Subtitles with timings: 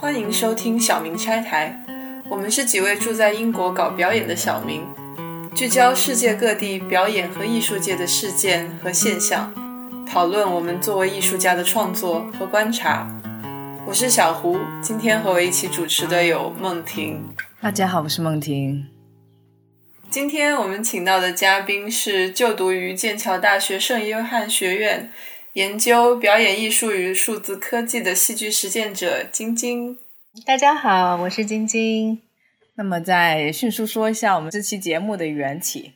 [0.00, 1.78] 欢迎收听小明拆台，
[2.30, 4.82] 我们是几位住在英国搞表演的小明，
[5.54, 9.52] 聚焦世界各地表演和艺术界的事件和现象，
[10.10, 13.06] 讨论我们作为艺术家的创作和观察。
[13.86, 17.22] 我是小胡，今天和我一起主持的有梦婷。
[17.60, 18.86] 大家好，我是梦婷。
[20.08, 25.12] 今天我们请到的嘉宾是就读于剑桥大学圣约翰学院。
[25.54, 29.98] 研究表演艺术与数字科技的戏剧实践者晶晶，
[30.46, 32.20] 大家好，我是晶晶。
[32.76, 35.94] 那么，再迅速说一下我们这期节目的缘起。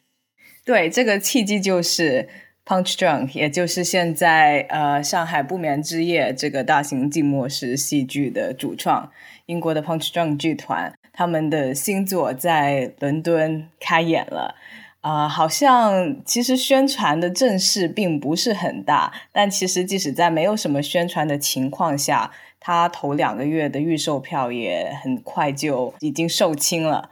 [0.64, 2.28] 对，这个契机就是
[2.66, 9.12] Punch Drunk，也就是现在呃上海不眠之夜这个大型静默式戏剧的主创，
[9.46, 14.56] 英国的 Punch Drunk 剧团，他们的新作在伦敦开演了。
[15.04, 27.10] 啊，好像其实宣传的阵势并不是很大，但其实即使在没有什么宣传的情况下，它头两个月的预售票也很快就已经售罄了。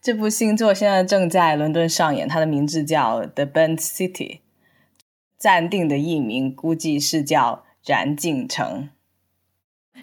[0.00, 4.12] 这部新作现在正在伦敦上演，它的名字叫《The Burnt City》，
[5.36, 8.88] 暂定的译名估计是叫《燃尽城》。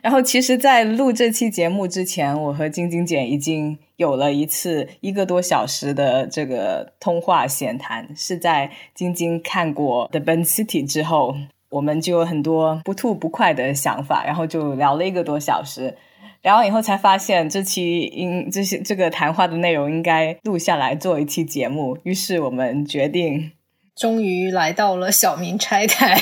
[0.02, 8.08] 然后，其实，在录这期节目之前，我和晶晶姐已经有了一次一个多小时的这个通话闲谈。
[8.16, 11.36] 是在晶晶看过《The Ben City》之后，
[11.70, 15.98] 我们就有很多不吐不快的想法，然后就聊了一个多小时。
[16.42, 21.98] 聊完以后才发现，这期应这些这个谈话的内容应该录下来做一期节目。
[22.04, 23.52] 于是我们决定，
[23.94, 26.18] 终于来到了小明拆台。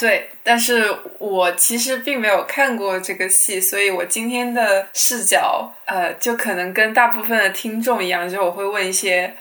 [0.00, 0.86] 对，但是
[1.18, 9.34] 我其实并没有看过这个戏，所以我今天的视角，呃，就可能跟大部分的听众一样，就我会问一些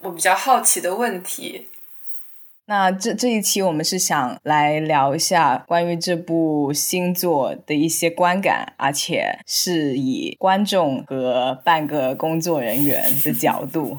[0.00, 1.68] 我比较好奇的问题。
[2.66, 13.98] 那这这一期我们是想来聊一下关于这部新作的一些观感，而且是以观众和半个工作人员的角度。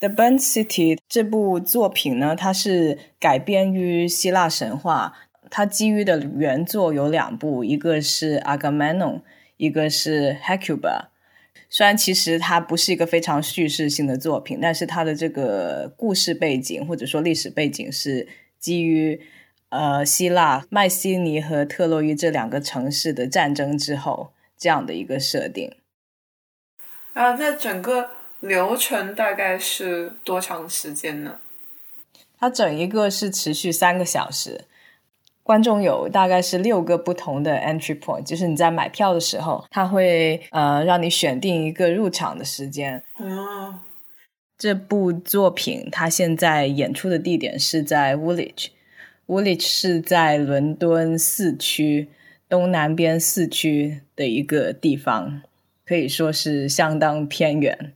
[0.00, 5.12] The Ben City》这部作品呢，它是改编于希腊神话。
[5.50, 9.16] 它基于的原作有两部，一个是《Agamemnon》，
[9.58, 10.80] 一个是《Hecuba》。
[11.68, 18.26] 虽然其实它不是一个非常叙事性的作品，但是它的这个故事背景或者说历史背景是
[18.58, 19.20] 基于
[19.68, 25.70] 呃希腊麦西尼和特洛伊这两个城市的战争之后这样的一个设定。
[27.12, 28.19] 啊，那整个。
[28.40, 31.38] 流程大概是多长时间呢？
[32.38, 34.64] 它整一个是持续三个小时，
[35.42, 43.04] 观众有大概是六个不同的 entry point，就是你在买票的时候，他会呃让你选定一个入场的时间。
[43.18, 43.80] 哦，
[44.56, 52.08] 这部作品它现在演出的地点是在 Woolwich，Woolwich 是在伦敦四区
[52.48, 55.42] 东南边四区的一个地方，
[55.84, 57.92] 可以说是相当偏远。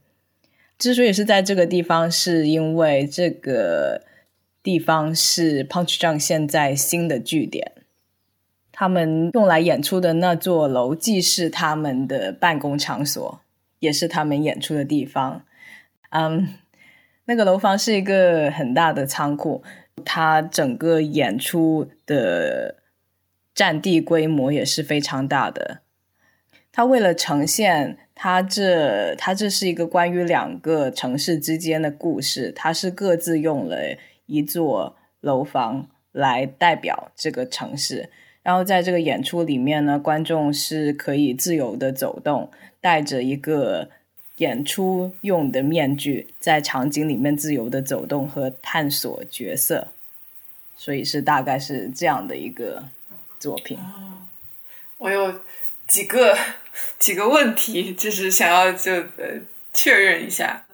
[0.85, 4.03] 之所以是在这个地方，是因为这个
[4.63, 7.73] 地方是 Punch Drunk 现在新的据点。
[8.71, 13.41] 他们用来演出的那座楼，既是他们的办公场所，
[13.79, 15.47] 也是他们演出的地方。
[16.11, 16.49] 嗯，
[17.25, 19.63] 那个楼房是一个很大的仓库，
[20.05, 22.83] 它整个演出的
[23.55, 25.81] 占地规模也是非常大的。
[26.75, 27.97] 它为了呈现。
[28.17, 32.53] 它这，它这是一个关于两个城市之间的故事。
[32.55, 33.97] 它是各自用了
[34.27, 38.09] 一座楼房来代表这个城市。
[38.45, 43.91] 然后在这个演出里面呢，观众是可以自由的走动，戴着一个
[44.37, 49.89] 演出用的面具，在场景里面自由的走动和探索角色。
[50.77, 52.85] 所以是大概是这样的一个
[53.41, 53.77] 作品。
[54.99, 55.35] 我有
[55.87, 56.37] 几个。
[56.99, 59.39] 几个问题，就是想要就呃
[59.73, 60.65] 确认一下。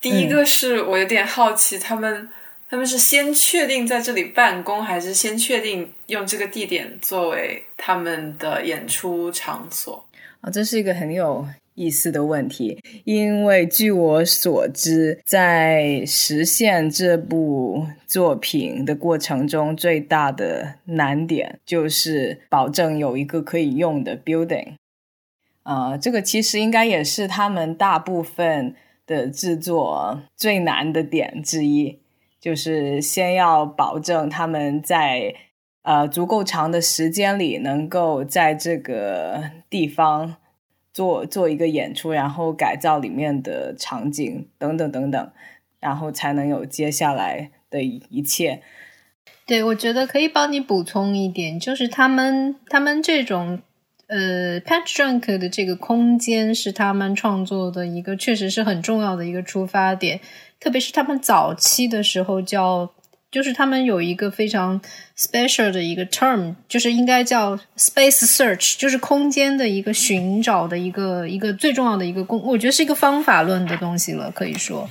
[0.00, 2.28] 第一个是我有点好奇，他们
[2.70, 10.06] 他们是先确定在这里办公，还是先确定用这个地点作为他们的演出场所？
[10.40, 24.74] 啊，这是一个很有意思的问题，因为据我所知，在实现这部作品的过程中，最大的难点就是保证有一个可以用的 building。
[25.64, 28.74] 呃，这个其实应该也是他们大部分
[29.06, 32.00] 的制作最难的点之一，
[32.40, 35.34] 就是先要保证他们在
[35.82, 40.36] 呃足够长的时间里能够在这个地方
[40.92, 45.32] 做做一个演出，然后改造里面的场景等等等等，
[45.80, 48.62] 然后才能有接下来的一切。
[49.46, 53.60] 对，我觉得可以帮你补充一点，就是他们他们这种。
[54.08, 60.20] 呃，Patch Drunk 的这个空间是他们创作的一个，确实是很重要的一个出发点。
[60.60, 62.92] 特别是他们早期的时候叫，
[63.32, 64.80] 就是他们有一个非常
[65.16, 74.88] special 的一个 term，就是应该叫 space search，就是空间的一个寻找的一个一个最重要的一个工，我觉得是一个方法论的东西了，可以说，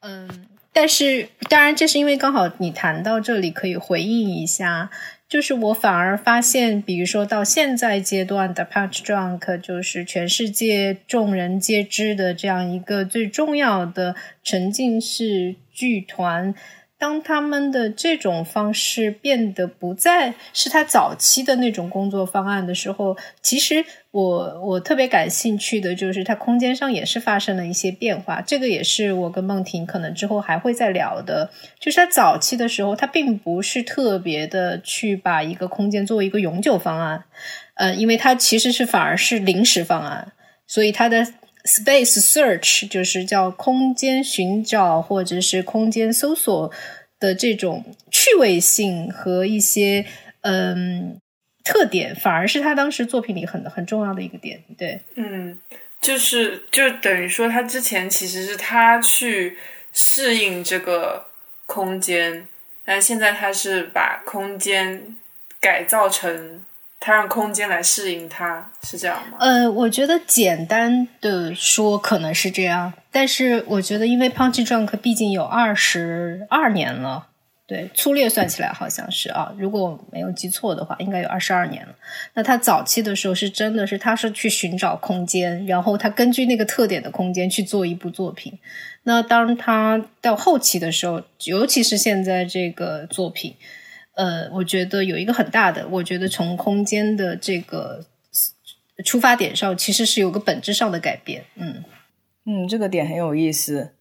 [0.00, 0.28] 嗯，
[0.72, 4.90] 但是当然这是因为刚好你谈到这里，可以回应一下。
[5.26, 14.14] 就是我反而发现，比如说到现在阶段的 Punch Drunk，就是全世界众人皆知的这样一个最重要的
[14.44, 16.54] 沉浸式剧团。
[17.04, 28.40] 当他们的这种方式变得不再是他早期的那种工作方案的时候，其实我我特别感兴趣的就是它空间上也是发生了一些变化。
[28.40, 31.50] 这个也是我跟梦婷可能之后还会再聊的。
[31.78, 37.24] 就是他早期的时候，他并不是特别的去把一个空间作为一个永久方案，
[37.74, 40.32] 呃，因为它其实是反而是临时方案，
[40.66, 41.26] 所以它的
[41.64, 46.72] space search 就是叫空间寻找或者是空间搜索。
[47.20, 50.04] 的这种趣味性和一些
[50.42, 51.18] 嗯
[51.62, 54.62] 特点，反而是他当时作品里很很重要的一个点。
[54.76, 55.58] 对，嗯，
[56.02, 59.56] 就是就等于说，他之前其实是他去
[59.90, 61.28] 适应这个
[61.64, 62.46] 空间，
[62.84, 65.16] 但现在他是把空间
[65.60, 66.62] 改造成。
[67.06, 69.36] 他让空间来适应他，是这样吗？
[69.38, 77.26] 呃，我觉得简单的说可能是这样，但是我觉得因为 Punch Drunk 毕竟有二十二年了，
[77.66, 81.94] 对，粗略算起来好像是啊，如果我没有记错的话，应该有二十二年了。
[82.32, 88.58] 那他早期的时候是真的是他是去寻找空间，然后他根据那个特点的空间去做一部作品。
[89.02, 93.56] 那当他到后期的时候，尤其是现在这个作品。
[94.14, 98.04] 呃，我觉得有一个很大的，我觉得从空间的这个
[99.04, 101.44] 出发点上，其实是有个本质上的改变。
[101.56, 101.84] 嗯
[102.44, 103.92] 嗯，这个点很有意思。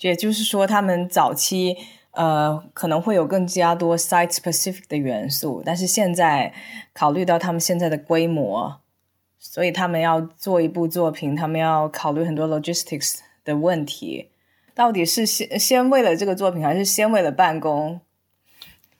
[0.00, 1.76] 也就是说，他们早期
[2.10, 6.52] 呃可能会有更加多 site specific 的元素，但是现在
[6.92, 8.80] 考虑到他们现在的规模，
[9.38, 14.28] 所以他们要做一部作品，他们要考虑很多 logistics 的问题。
[14.74, 18.00] 到底是先先为了这个作品，还是先为了办公？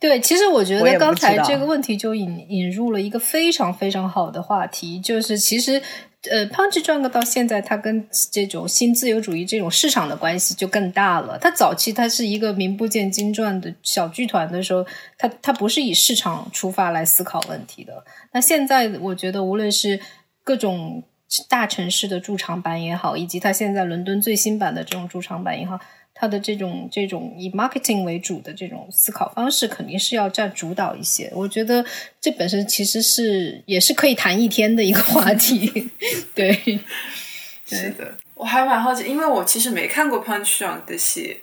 [0.06, 5.82] 对，其实我觉得刚才这个问题就引引入了一个非常非常好的话题，就是其实
[6.30, 11.36] 呃，Punch Drunk 到现在，它跟这种新自由主义这种市场的关系就更大了。
[11.38, 14.86] 它早期它是一个名不见经传的小剧团的时候，
[15.18, 18.04] 它它不是以市场出发来思考问题的。
[18.32, 19.98] 那现在我觉得，无论是
[20.44, 21.02] 各种
[21.48, 25.80] 大城市的驻场版也好，以及它现在伦敦最新版的这种驻场版也好。
[26.18, 31.30] 他的这种这种以 marketing 为主的这种思考方式，肯定是要占主导一些。
[31.34, 31.84] 我觉得
[32.18, 35.90] 这本身其实是也是可以谈一天的一个话题。
[36.34, 36.80] 对，
[37.68, 41.40] 是的，我还蛮好奇，因为我其实没看过 Punch Drunk 的戏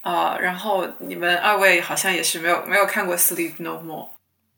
[0.00, 0.36] 啊。
[0.40, 4.08] 然后你们二位好像也是没有没有看过 Sleep No More，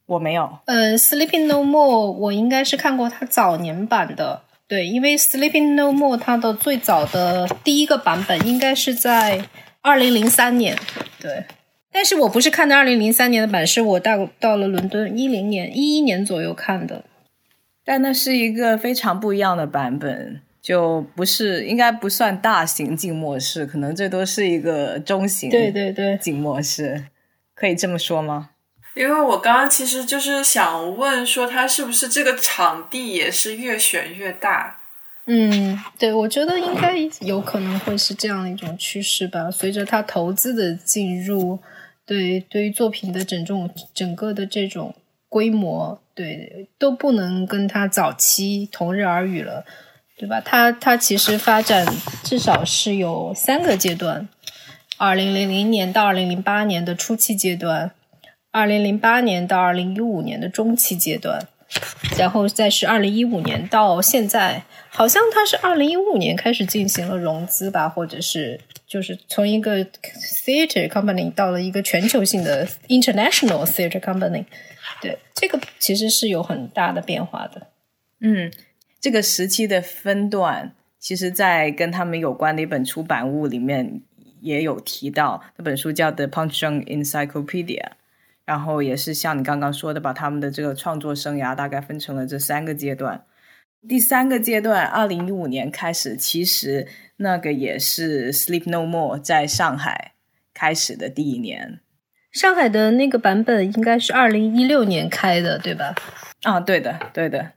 [0.06, 0.58] 我没有。
[0.64, 4.44] 呃，Sleeping No More，我应该是看过他早年版的。
[4.70, 9.44] 对，因为《Sleeping No More》它的最早的第一个版本应该是在
[9.80, 10.78] 二零零三年。
[11.18, 11.44] 对，
[11.90, 17.04] 但是我不是看的二零零三年的版，是我到到了伦敦一零年、一一年左右看的。
[17.84, 25.50] 但那是一个非常不一样的版本，就不是应该不算大型静默式，可能最多是一个中型。
[25.50, 27.06] 对对对，静默式
[27.56, 28.50] 可以这么说吗？
[28.94, 34.78] 因为我刚刚其实就是想问说，他是不是这个场地也是越选越大？
[35.26, 39.48] 嗯，对，我觉得应该有可能会是这样一种趋势吧。
[39.48, 41.60] 随着他投资的进入，
[42.04, 44.92] 对对于作品的整种整个的这种
[45.28, 49.64] 规模，对都不能跟他早期同日而语了，
[50.18, 50.40] 对吧？
[50.40, 51.86] 他他其实发展
[52.24, 54.28] 至少是有三个阶段：
[54.96, 57.92] 二零零零年到二零零八年的初期阶段。
[58.52, 61.46] 二零零八年到二零一五年的中期阶段，
[62.18, 74.44] 然后再是二零一五年到现在，好像他是二零一五年开始进行了融资吧，或者是就是从一个 theater company 到了一个全球性的 international theater company。
[75.00, 77.68] 对，这个其实是有很大的变化的。
[78.20, 78.52] 嗯，
[79.00, 84.00] 这个时期的分段，其实在跟他们有关的一本出版物里面
[84.40, 87.82] 也有提到，那本书叫《The Punch Drunk Encyclopedia》。
[88.50, 93.24] 然后也是像你刚刚说的，把他们的这个创作生涯大概分成了这三个阶段。
[93.88, 96.88] 第三个阶段，二零一五年开始，其实
[97.18, 100.14] 那个也是 Sleep No More 在上海
[100.52, 101.78] 开始的第一年。
[102.32, 105.94] 上海的那个版本应该是二零一六年开的，对吧？
[106.42, 107.52] 啊，对的，对的。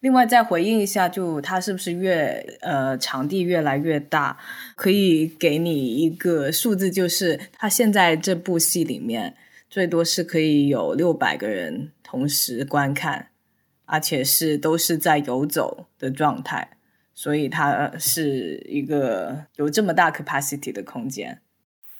[0.00, 4.36] 另外再回应一下，就它是不是越呃场地越来越大？
[4.74, 9.36] 可以给你一个数字，就是它现在这部戏里面
[9.72, 13.28] 最多是可以有六百个人同时观看，
[13.86, 16.72] 而且是都是在游走的状态，
[17.14, 21.40] 所以它是一个有这么大 capacity 的空间。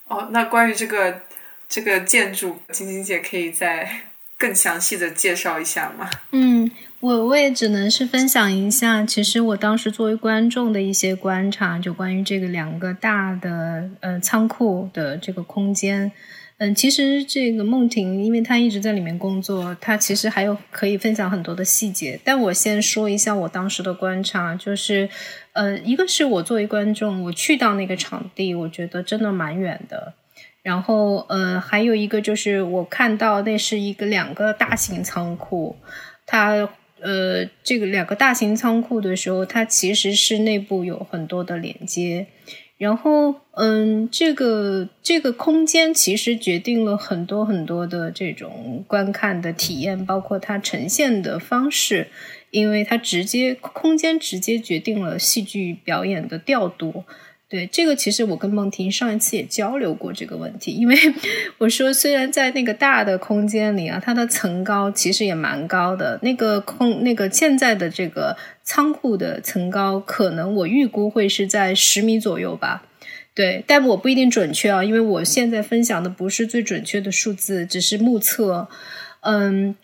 [0.08, 1.22] 哦，那关于这个
[1.66, 3.88] 这个建筑，晶晶姐可以再
[4.36, 6.10] 更详细的介绍一下吗？
[6.32, 6.70] 嗯。
[7.00, 16.12] 我我也只能是分享一下，其实我当时作为观众的一些观察，就关于这个两个大的呃仓库的这个空间，
[16.62, 22.16] 嗯，其实这个梦婷，因为她一直在里面工作，她其实还有可以分享很多的细节。
[22.23, 25.09] 但我先说一下我当时的观察，就是
[25.54, 30.14] 呃，一个是我作为观众，我去到那个场地，我觉得真的蛮远的。
[30.62, 35.75] 然后呃，还有一个就是我看到那是一个两个大型仓库，
[36.25, 36.69] 它。
[37.04, 42.28] 呃，这个两个大型仓库的时候，它其实是内部有很多的连接，
[42.82, 52.08] 然后，嗯，这个这个空间其实决定了很多很多的这种观看的体验，包括它呈现的方式，
[52.50, 57.04] 因为它直接空间直接决定了戏剧表演的调度。
[57.52, 60.97] 对这个，其实我跟梦婷上一次也交流过这个问题，因为
[61.59, 72.85] 我说，虽然在那个大的空间里啊，它的层高其实也蛮高的，那个空那个现在的这个仓库的层高，可能我预估会是在十米左右吧。
[73.35, 78.66] 对，但我不一定准确啊，因为我现在分享的不是最准确的数字，只是目测。
[79.21, 79.76] 嗯。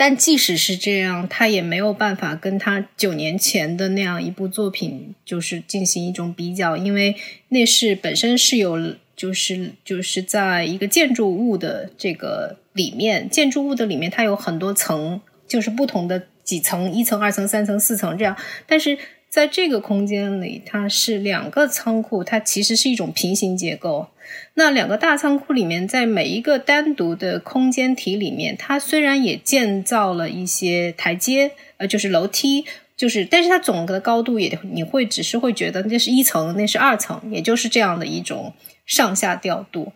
[0.00, 7.16] 但即使是这样，他也没有办法跟他九年前的那样一部作品，就是进行一种比较，因为
[7.48, 18.36] 那是本身是有，就是就是在一个建筑物的这个里面，建筑物的里面它有很多层，就是不同的几层，一层、二层、三层、四层这样，
[18.68, 18.96] 但是
[19.28, 24.08] 在这个空间里，它是两个仓库，它其实是一种平行结构。
[24.54, 32.64] 那两个大仓库里面，在每一个单独的空间体里面，它虽然也建造了一些台阶，呃，就是楼梯，
[32.96, 38.52] 就是，但是它总的高度也你会只是会觉得那是一层，那是二层，也就是这样的一种
[38.84, 39.92] 上下调度。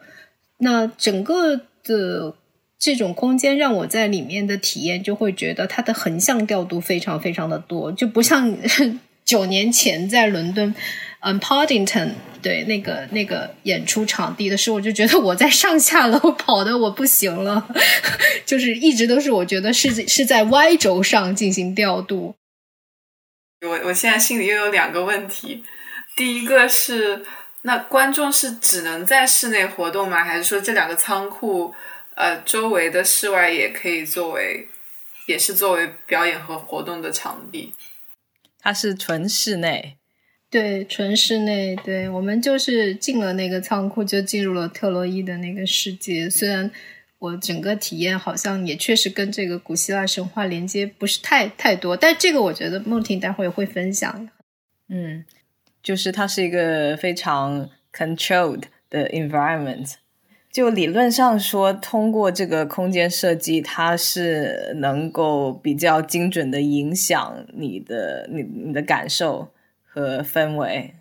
[0.58, 2.34] 那整个的
[2.78, 8.56] 这种空间让我在里面的体验，就会觉得它的横向调度非常非常的多，就不像
[9.24, 10.74] 九年前在伦敦。
[11.24, 17.68] 嗯，Poddington 对那个那个演出场地的时候，我就觉得我在上下楼跑的我不行了，
[18.44, 22.34] 就是一直都是我觉得是是在 Y 轴上进行调度。
[23.64, 25.62] 我我现在心里又有两个问题，
[26.16, 27.24] 第一个是
[27.62, 30.24] 那观众是只能在室内活动吗？
[30.24, 31.72] 还是说这两个仓库
[32.16, 34.66] 呃周围的室外也可以作为
[35.28, 37.72] 也是作为表演和活动的场地？
[38.62, 39.97] 它是纯室内。
[40.49, 41.75] 对，纯室内。
[41.75, 46.31] 对我们就是进了那个仓库，就进入了特洛伊的那个世界。
[46.31, 46.71] 虽然
[47.19, 54.28] 我整个体验好像也确实跟这个古希腊神话连接不是太太多，但这个我觉得梦婷待会会分享。
[54.88, 55.25] 嗯，
[55.83, 59.95] 就是它是一个非常 controlled 的 environment。
[60.52, 69.52] 就理论上说，通过这个空间设计，它是能够比较精准的影响你的你你的感受。
[69.94, 70.94] 和氛围。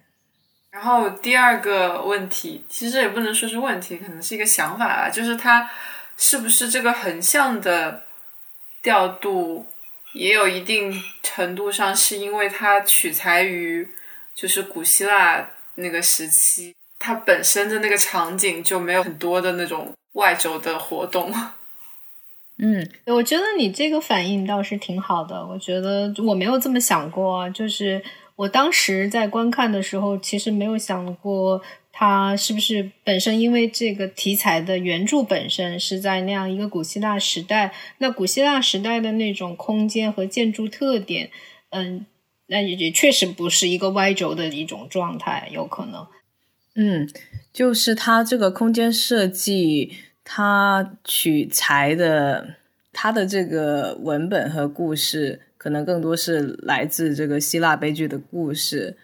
[0.69, 5.69] 然后第二个问题，其实也不能说是问题，可能是一个想法啊，就是它
[6.17, 8.03] 是不是这个横向的
[8.83, 9.65] 调度，
[10.13, 10.93] 也有一定
[11.23, 13.87] 程度上是因为它取材于
[14.35, 21.33] 就是古希腊那个时期，它本身的那个场景就没有很多的那种外轴的活动。
[22.63, 28.01] 嗯，我觉得你这个反应倒是挺好的，我觉得我没有这么想过，就是。
[28.37, 41.29] 我当时在观看的时候，其实没有想过它是不是本身因为这个题材的原著本身是在那样一个古希腊时代，那古希腊时代的那种空间和建筑特点，
[41.69, 42.07] 嗯，
[42.47, 46.07] 那也也确实不是一个 Y 轴的一种状态，有可能。
[46.75, 47.09] 嗯，
[47.51, 52.55] 就是它这个空间设计，它取材的
[52.91, 55.41] 它的这个文本和故事。
[55.61, 58.97] 可能更多是来自这个希腊悲剧的故事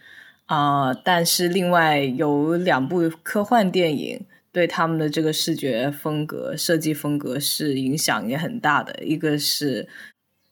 [0.48, 9.84] 啊，但是另外有两部科幻电影对他们的这个视觉风格、设计风格是影响也很大的，一个是《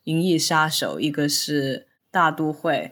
[0.03, 1.79] 银翼杀手》，一个是
[2.11, 2.91] 《大都会》，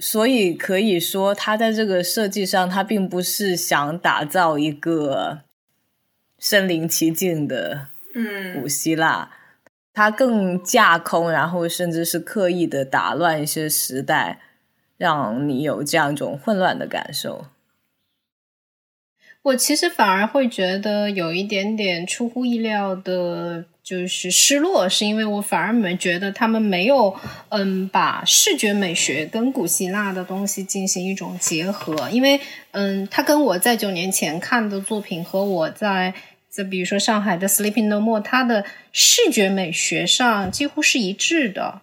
[0.00, 5.40] 所以可以说他在这个设计上，他并不是想打造一个
[6.38, 9.30] 身临其境的嗯古希腊。
[9.92, 14.40] 他更架空，然后甚至是刻意的打乱一些时代，
[14.96, 17.46] 让你有这样一种混乱的感受。
[19.42, 27.12] 我其实反而会觉得有一点点出乎意料的，就是失落，是因为我反而没觉得他们没有，
[27.48, 36.14] 嗯，把视觉美学跟古希腊的东西进行一种结合，因为，嗯，他跟我在九年前看的作品和我在，
[36.52, 41.80] 就比如说上海的 Sleeping No More，它的视觉美学上几乎是一致的。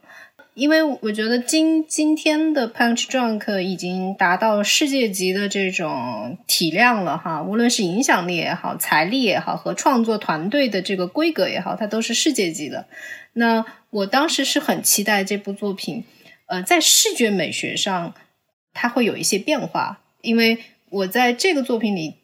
[0.58, 12.88] 因为我觉得今今天的 Punch Drunk 已经达到世界级的这种体量了哈，无论是影响力也好、财力也好和创作团队的这个规格也好，它都是世界级的。
[13.34, 16.04] 那我当时是很期待这部作品，
[16.48, 18.16] 呃，在视觉美学上
[18.74, 20.58] 它会有一些变化，因为
[20.90, 22.16] 我在这个作品里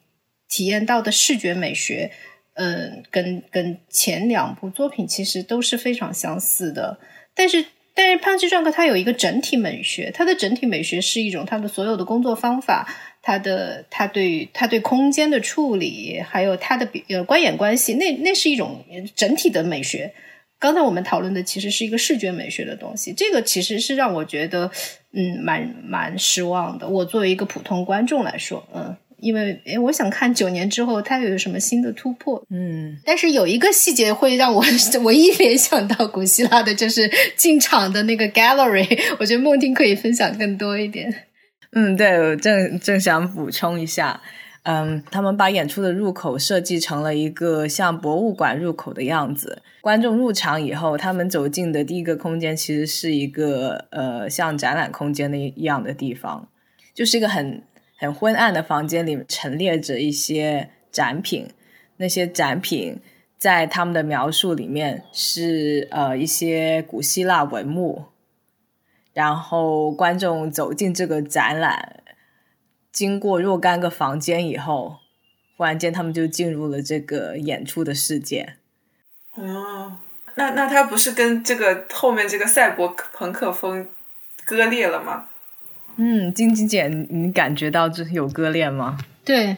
[0.50, 2.10] 体验到的视觉美学，
[2.56, 6.98] 嗯，跟跟前两部作品其实都是非常相似的，
[7.36, 7.66] 但是。
[7.96, 12.88] 但是潘奇壮克它有一个整体美学，它的整体美学是一种它的所有的工作方法，
[13.22, 18.84] 它的它对它对空间的处理，还有它的比呃观演关系，那那是一种
[19.16, 20.14] 整体的美学。
[20.60, 24.72] 刚才我们讨论的其实是一个视觉美学的东西，这个其实是让我觉得
[25.12, 26.88] 嗯蛮蛮失望的。
[26.88, 28.96] 我作为一个普通观众来说，嗯。
[29.24, 32.46] 因为诶，我想看九年之后它有什么新的突破。
[32.50, 34.62] 嗯，但是有一个细节会让我
[35.04, 38.86] 唯一联想到古希腊的，就是进场的那个 gallery。
[39.20, 41.14] 我觉得梦婷可以分享更多一点。
[41.72, 44.22] 嗯，对，我正正想补充一下，
[44.64, 49.62] 嗯，他们把演出的入口设计成了一个像博物馆入口的样子。
[49.82, 56.48] 观众入场以后，他们走进的第一个空间其实是一个呃像展览空间的一样的地方，
[56.94, 57.62] 就是一个很。
[57.98, 61.50] 很昏暗的房间里陈列着一些展品，
[61.98, 63.00] 那些展品
[63.38, 68.06] 在他们的描述里面是呃一些古希腊文物。
[69.14, 72.04] 然后观众走进这个展览，
[72.92, 74.98] 经过若干个房间以后，
[75.56, 78.56] 忽然间他们就进入了这个演出的世界。
[79.36, 79.98] 哦，
[80.34, 83.88] 那那他不是跟这个后面这个赛博朋克风
[84.46, 85.30] 割裂了吗？
[85.98, 88.98] 嗯，晶晶姐，你感觉到这有割裂吗？
[89.24, 89.58] 对，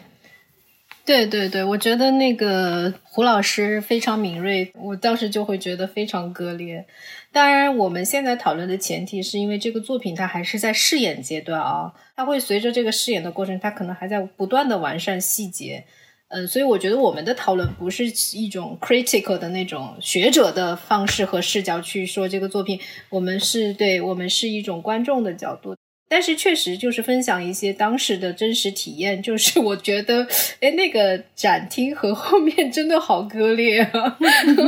[1.04, 6.84] 对对对，我觉得那个胡老师非常敏锐，我当时就会觉得非常割裂。
[7.32, 15.84] 当然，我们现在讨论的前提是因为这个作品它还是在试演阶段啊，它会随着这个试演的过程，它可能还在不断的完善细节。
[16.28, 18.04] 嗯，所以我觉得我们的讨论不是
[18.36, 25.76] 一种 critical 的那种学者的方式和视角去说这个作品，我们是对我们是一种观众的角度。
[26.08, 30.26] 但是确实就是分享一些当时的真实体验，就是我觉得，
[30.60, 34.16] 哎，那个展厅和后面真的好割裂啊。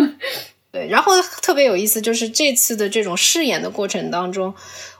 [0.73, 4.55] 对，然后特别有意思，就是这次的这种试演的过程当中，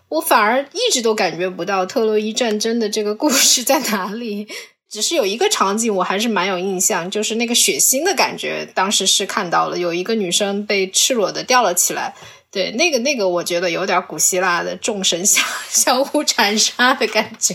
[0.09, 4.49] 我反而一直都感觉不到特洛伊战争的这个故事在哪里。
[4.89, 12.15] 只是有一个场景我还是蛮有印象，就是那个血腥的感觉，当时是看到了有一个女生被赤裸的吊了起来。
[12.51, 17.55] 对，那个那个，我觉得有点古希腊的众神相相互残杀的感觉。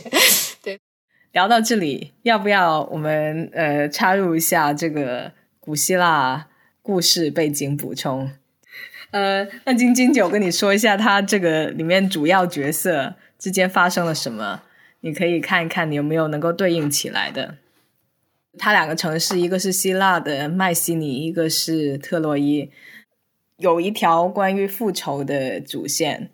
[0.62, 0.80] 对，
[1.32, 6.48] 聊到这里，要不要我们呃插入一下这个古希腊
[6.84, 8.30] 故事背景补充？
[9.10, 14.62] 呃，那晶晶姐，我跟你说一下，它这个里面主要角色之间发生了什么？
[15.02, 17.56] 你可以看一看，你有没有能够对应起来的。
[18.60, 22.70] 它两个城市，一个是希腊的麦西尼，一个是特洛伊。
[23.64, 26.30] 有一条关于复仇的主线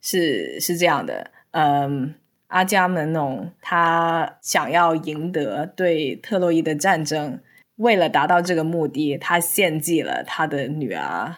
[0.00, 2.14] 是是这样的，嗯，
[2.46, 7.38] 阿伽门农他想要赢得对特洛伊的战争，
[7.76, 11.36] 为了达到这个目的，他献祭了他的女儿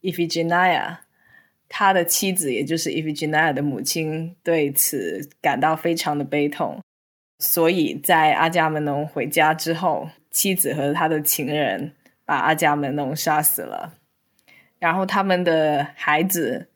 [0.00, 1.02] 伊菲吉奈亚，
[1.68, 6.80] 他的妻子也就是伊菲吉奈亚的母亲对此感到非常的悲痛，
[7.38, 11.92] 所以在阿伽门农回家之后，妻子和他的情人
[12.24, 13.99] 把阿伽门农杀死了。
[14.80, 16.66] 然后他们的孩子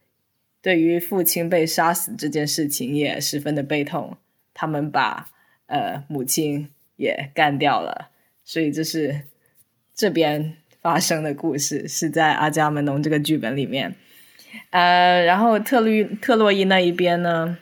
[0.61, 4.19] 对于父亲被杀死这件事情也十分的悲痛，
[4.53, 5.31] 他们把
[5.67, 8.11] 呃母亲也干掉了，
[8.45, 9.23] 所以这是
[9.95, 13.97] 这边发生的故事，是在阿伽门农这个剧本里面。
[14.69, 17.57] 呃，然后特洛特洛伊那一边呢，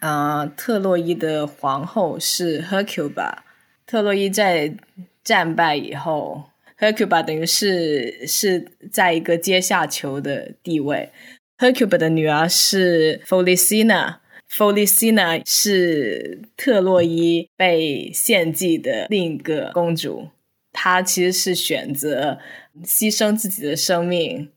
[0.00, 3.40] 呃，特洛伊的皇后是 Hercuba，
[3.86, 4.74] 特洛伊在
[5.22, 6.50] 战败以后。
[6.78, 11.10] Hercuba 等于是是在一个阶下囚的地位。
[11.58, 20.28] Hercuba 的女儿是 Folicina，Folicina 是特洛伊被献祭的另一个公主。
[20.72, 22.38] 她其实是选择
[22.84, 24.50] 牺牲自己的生命，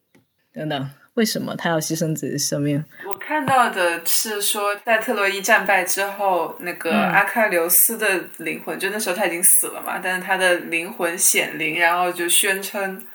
[0.52, 2.82] 等等，为什么他要牺牲自己的生命？
[3.06, 13.06] 我看到的是说，在特洛伊战败之后，那个阿喀琉斯的灵魂，就那时候他已经死了嘛，但是他的灵魂显灵，然后就宣称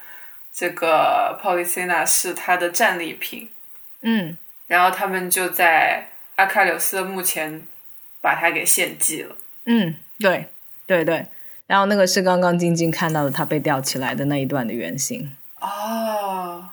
[0.53, 3.49] 这个 Polycena 是他的战利品。
[4.03, 4.37] 嗯，
[4.67, 7.63] 然后他们就在阿喀琉斯的墓前
[8.21, 9.35] 把他给献祭了。
[9.65, 10.51] 嗯，对，
[10.87, 11.25] 对对。
[11.67, 15.35] 然后那个是刚刚晶晶看到的，他被吊起来的那一段的原型。
[15.59, 16.69] 哦，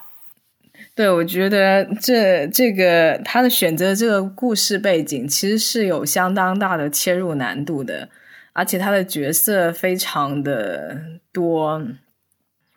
[0.93, 8.09] 对，我觉得这这个他的选择这个故事背景其实是有相当大的切入难度的，
[8.53, 11.01] 而且他的角色非常的
[11.31, 11.81] 多。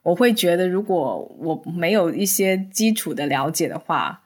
[0.05, 4.22] 我会觉得，如果我没有一些基础的了解的话，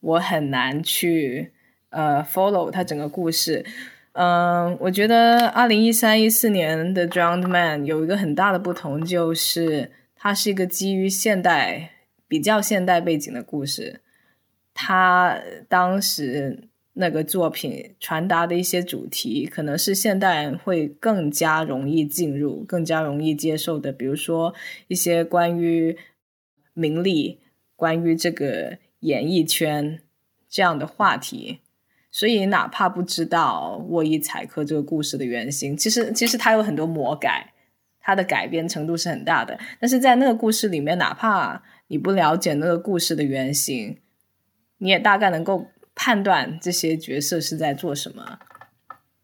[0.00, 1.52] 我很难去
[1.90, 3.64] 呃 follow 他整个故事。
[4.12, 11.90] 嗯，我觉得二零一三一四年的《Drowned Man》有一个很大的不同，就是它是一个基于现代、
[12.28, 14.00] 比较现代背景的故事。
[14.72, 24.54] 他当时那个作品传达的一些主题，可能是现代人会更加容易进入、更加容易接受的，比如说
[24.86, 25.96] 一些关于
[26.74, 27.40] 名利、
[27.74, 29.98] 关于这个演艺圈
[30.48, 31.60] 这样的话题。
[32.10, 37.52] 所以，哪怕不知道沃伊采克这个故事的原型，其实其实它有很多魔改，
[38.00, 39.58] 它的改编程度是很大的。
[39.78, 43.98] 但是在那个故事里面，哪怕你不了解那个故事的原型，
[44.78, 48.38] 你也大概能够判断这些角色是在做什么。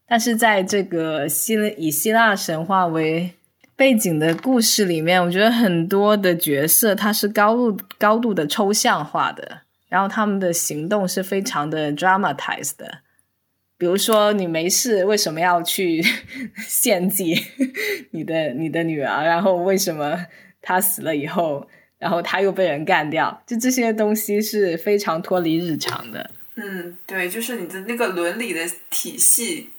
[0.07, 3.35] 但是在这个希以希腊神话为
[3.77, 9.63] 背景的故事里面，我觉得很多的角色它是高度高度的抽象化的。
[9.89, 12.99] 然后他们的行动是非常的 dramatized 的，
[13.79, 16.03] 比如说你没事为什么要去
[16.67, 17.37] 献祭
[18.11, 19.25] 你的你的女儿？
[19.25, 20.27] 然后为什么
[20.61, 21.69] 她死了以后，
[22.05, 23.43] 然后他又被人干掉？
[23.47, 26.31] 就这些东西是非常脱离日常的。
[26.57, 29.71] 嗯，对，就是你的那个伦理的体系。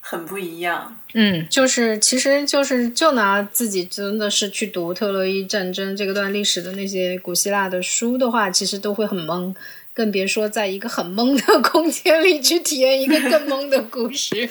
[0.00, 9.54] 很不一样，嗯，就是其实就是就拿自己真的是去读特洛伊战争这个段历史的那些古希腊的书的话，其实都会很懵，
[9.92, 14.48] 更别说在一个很懵的空间里去体验一个更懵的故事。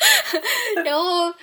[0.82, 1.34] 然后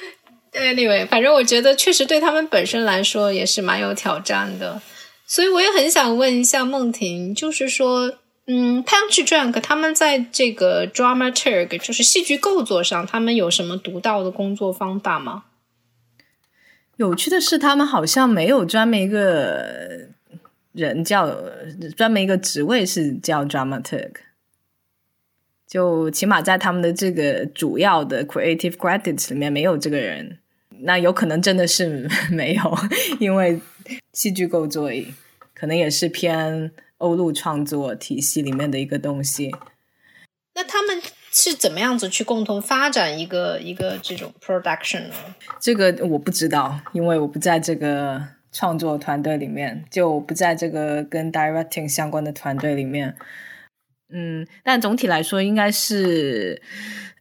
[0.56, 4.82] ，anyway，反正我觉得确实对他们本身来说也是蛮有挑战的，
[5.28, 8.20] 所以我也很想问一下梦婷，就是说。
[8.48, 15.46] 嗯，Punch Drunk 他们在这个 dramaturg 就是戏剧构作上，他们有什么独到的工作方法吗？
[16.98, 20.10] 有趣的是，他们好像没有专门一个
[20.74, 21.36] 人叫
[21.98, 24.12] 专门一个职位是叫 dramaturg，
[25.68, 30.38] 就起码在他们的这个主要的 creative credits 里面没有这个人。
[30.82, 32.78] 那有可能真的是 没有，
[33.20, 33.60] 因为
[34.14, 34.90] 戏剧构作
[35.54, 36.72] 可能也是偏。
[37.00, 39.54] 欧陆创作体系里面的一个东西，
[40.56, 45.16] 那他们是怎么样子去共同发展一个一个这种 production 呢？
[45.60, 53.18] 这个我不知道，因为我不在这个创作团队里面，就不在这个跟 directing 相关的团队里面。
[54.14, 56.62] 嗯，但总体来说，应该是，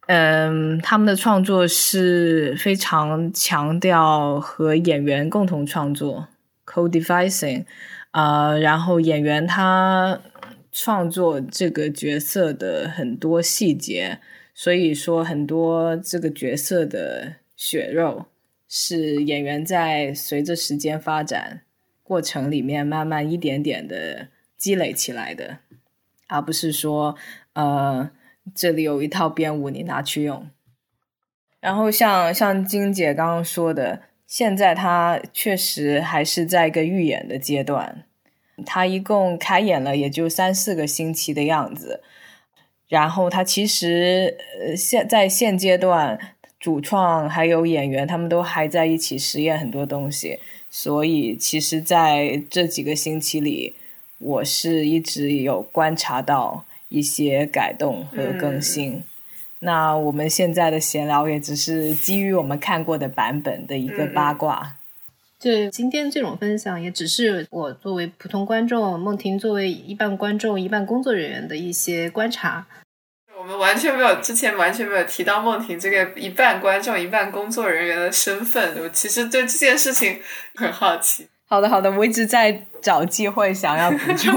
[0.07, 6.27] 嗯，他们的创作是非常强调和演员共同创作
[6.65, 7.65] co-devising。
[8.11, 10.21] 啊，然后演员他
[10.71, 14.19] 创作这个角色的很多细节，
[14.53, 18.27] 所以说很多这个角色的血肉
[18.69, 21.63] 是演员在随着时间发展
[22.03, 25.57] 过程里面慢慢一点点的积累起来的，
[26.27, 27.17] 而不是说
[27.51, 28.09] 呃
[28.53, 30.47] 这里有一套编舞你拿去用。
[31.59, 34.01] 然后像像金姐刚刚说的。
[34.27, 38.05] 现在他确实还是在一个预演的阶段，
[38.65, 42.01] 他一共开演了也就三四个星期的样子。
[42.89, 46.19] 然后他其实呃现在现阶段，
[46.59, 50.39] 主创还有演员他们都还在一起实验很多东西，
[50.71, 53.75] 所以其实在这几个星期里，
[54.17, 59.03] 我是一直有观察到一些改动和更新。
[59.59, 64.77] 那我们现在的闲聊也只是基于我们看过的版本的一个八卦。
[65.37, 72.65] 对，今天这种分享也只是我作为普通观众，梦婷作为一半观众一半工作人员的一些观察。
[73.37, 78.75] 我们完全没有之前完全没有提到梦婷这个一半观众一半工作人员的身份。
[78.81, 80.19] 我其实对这件事情
[80.55, 81.27] 很好奇。
[81.45, 84.33] 好的，好的，我一直在找机会想要补充。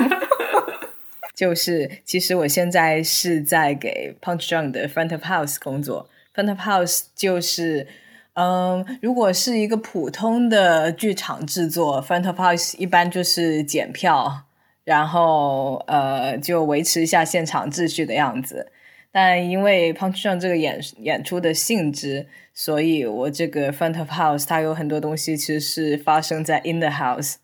[1.39, 6.11] 就是，其实我现在是在给 Punch Drunk 的 Front of House 工作。
[6.35, 7.87] Front of House 就是，
[8.33, 14.47] 嗯，如果是一个普通的剧场制作，Front of House 一般就是检票，
[14.83, 18.73] 然后呃就维持一下现场秩序的样子。
[19.13, 27.37] 但因为 Punch Drunk 这个演演出的性质，所以我这个 Front of House 它有很多东西其实是发生在 In the House，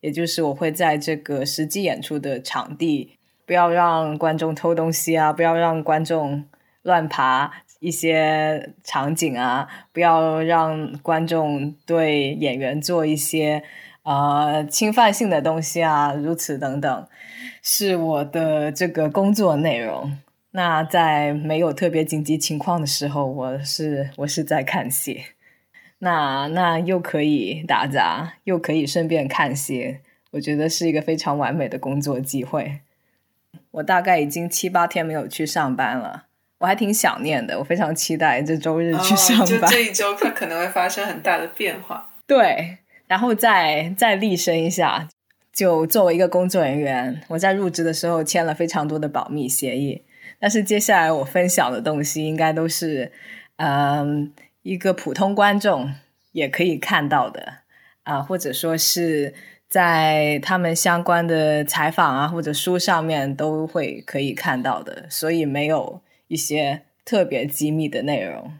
[0.00, 3.12] 也就是我会在这个实际演出的场地，
[3.46, 6.44] 不要让观众偷东西啊，不要让观众
[6.82, 13.62] 乱爬一些场景啊，不要让观众对演员做一些
[14.02, 17.08] 呃侵犯性的东西啊，如此等等，
[17.62, 20.18] 是我的这个工作内容。
[20.52, 25.22] 那在没有特别紧急情况的时候，我是我是在看戏，
[25.98, 29.98] 那那又可以打杂，又可以顺便看戏，
[30.30, 32.80] 我觉得是一个非常完美的工作机会。
[33.72, 36.24] 我大概已经七八天没有去上班了，
[36.58, 39.46] 我还挺想念的，我非常期待这周日去上班。
[39.46, 42.10] 就这一周，它可能会发生很大的变化。
[42.26, 45.08] 对，然后再再立身一下，
[45.52, 50.04] 就作为一个工作人员，我在入职的时候签了非常多的保密协议。
[50.38, 53.10] 但是接下来我分享的东西应该都是，
[53.56, 55.94] 嗯，一个普通观众
[56.32, 57.54] 也可以看到的
[58.02, 59.32] 啊，或者说是
[59.68, 68.52] 在他们相关的采访啊或者书上面都会可以看到的，所以没有一些特别机密的内容，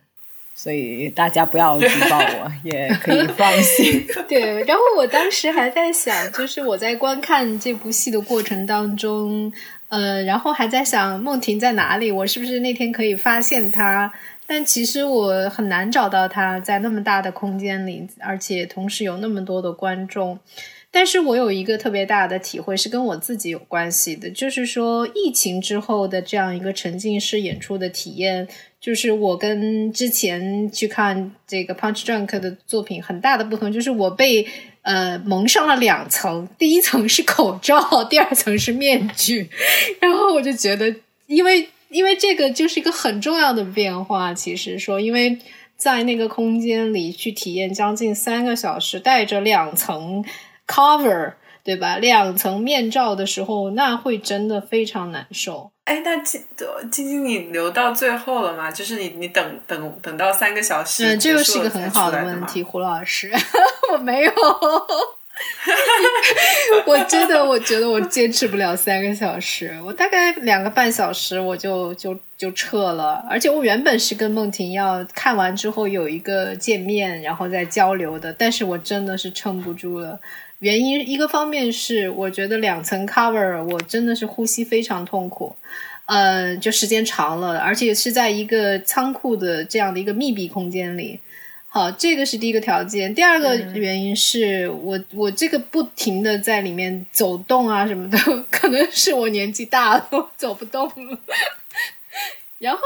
[0.54, 4.06] 所以大家不要举报我，也可以放心。
[4.28, 9.52] 对， 然后我当时还在想，就是我在观看这部戏的过程当中。
[9.88, 14.12] 呃，然后还在想梦婷在哪里，我是不是那天可以发现她？
[14.44, 20.40] 但其实我很难找到她，在那么大的空间里，而且同时有那么多的观众。
[20.96, 28.48] 但是我有一个特别大的体会，是跟我自己有关系的，就是说疫情之后的这样一个沉浸式演出的体验，
[28.80, 34.46] 就是我跟之前去看这个 Punch Drunk 的作品很大的不同，就是我被。
[34.86, 39.50] 呃，蒙上了两层，第一层是口罩，第二层是面具。
[40.00, 40.94] 然后我就觉得，
[41.26, 44.32] 因为因为这个就是一个很重要的变化。
[44.32, 45.36] 其实说，因为
[45.76, 50.24] 在那个空间里去体验将近三个小时，带着两层
[50.66, 51.96] cover，对吧？
[51.98, 55.70] 两层面罩的时候，那会真的非常难受。
[55.84, 56.42] 哎，那晶
[56.90, 58.70] 晶晶，你留到最后了吗？
[58.70, 63.32] 就是你，你等等等到三个小时，嗯，这个是一个很好的问题，胡老师，
[63.92, 64.32] 我没有，
[66.86, 73.24] 我真的，我觉得我坚持不了三个小时，我大概两个半小时我就就就撤了。
[73.30, 80.18] 而且我原本是跟梦婷要看完之后有一个见面，然后再交流的，但是我真的是撑不住了。
[80.60, 85.54] 原因一个方面是，我觉得两层 cover 我真的是呼吸非常痛苦，
[86.06, 91.20] 呃，就时间长了，而且是在一个仓库的这样的一个密闭空间里。
[91.68, 93.14] 好，这个是第一个条件。
[93.14, 98.16] 第二个原因是我我这个不停的在里面走动啊什么的，
[98.50, 101.18] 可能是我年纪大了，走不动了。
[102.58, 102.80] 然后，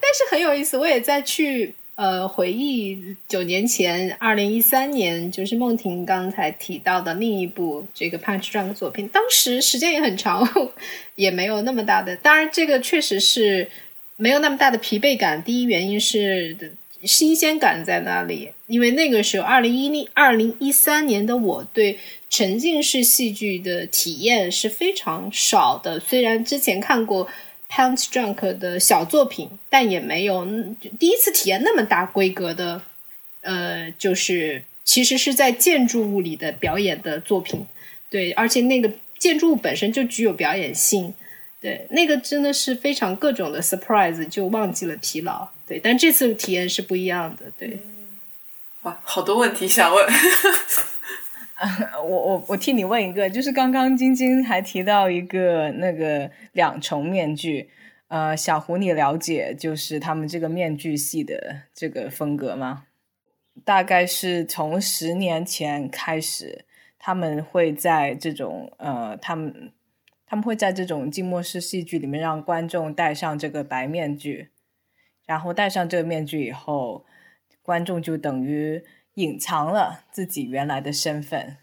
[0.00, 1.76] 但是很有意思，我也在去。
[1.94, 10.48] 呃，回忆九年前，二零一三年，就是梦婷刚才提到的另一部这个 Punch Drunk 作品，当时时间也很长，
[11.16, 12.16] 也没有那么大的。
[12.16, 13.70] 当然，这个确实是
[14.16, 15.44] 没有那么大的疲惫感。
[15.44, 16.56] 第一原因是
[17.04, 21.98] 新鲜感在那里，因为那个时候二零一零二零一三年的我对
[22.30, 27.28] 沉浸式戏剧的体验是非常少的，虽然之前看过。
[27.74, 30.44] Punch Drunk 的小作品，但也没有
[31.00, 32.82] 第一次体验那么大规格的，
[33.40, 37.64] 呃，就是其实是在建筑物里的表演的作品，
[38.10, 41.14] 对，而且那个建筑物本身就具有表演性，
[41.62, 47.78] 对，那个真的是非常各种的 surprise，就忘记了疲劳，对，但这次体验是不一样的，对，
[48.82, 50.06] 哇，好多问题想问。
[52.02, 57.70] 我我我替你问一个，就是刚刚晶晶还提到一个那个两重面具，
[58.08, 62.86] 呃，小胡你了解就是他们这个面具系的这个风格吗？
[63.64, 66.64] 大概是从十年前开始，
[66.98, 69.72] 他们会在这种呃，他们
[70.26, 74.48] 他们会在这种静默式戏剧里面让观众戴上这个白面具，
[75.26, 77.04] 然后戴上这个面具以后，
[77.62, 78.82] 观众就等于。
[79.14, 81.58] 隐藏了自己原来的身份，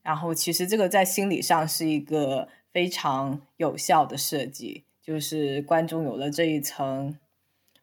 [0.00, 7.18] 然后其实这个在心理上是一个非常有效的设计，就是观众有了这一层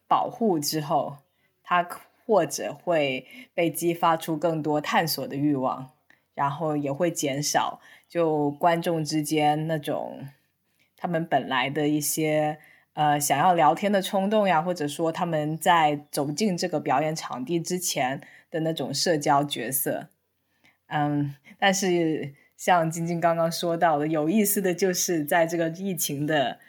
[0.08, 1.18] 保护之后，
[1.62, 1.86] 他
[2.26, 5.90] 或者会被激发出更多探索的欲望，
[6.34, 10.26] 然后也会减少就观众之间那种
[10.96, 12.60] 他们本来的一些
[12.94, 18.22] 呃想要聊天的冲动呀，或者说他们在走进这个表演场地之前。
[18.50, 20.10] 的那种社交角色，
[20.88, 26.60] 嗯，但是像晶晶刚刚说到的，有意思的就是在这个疫情的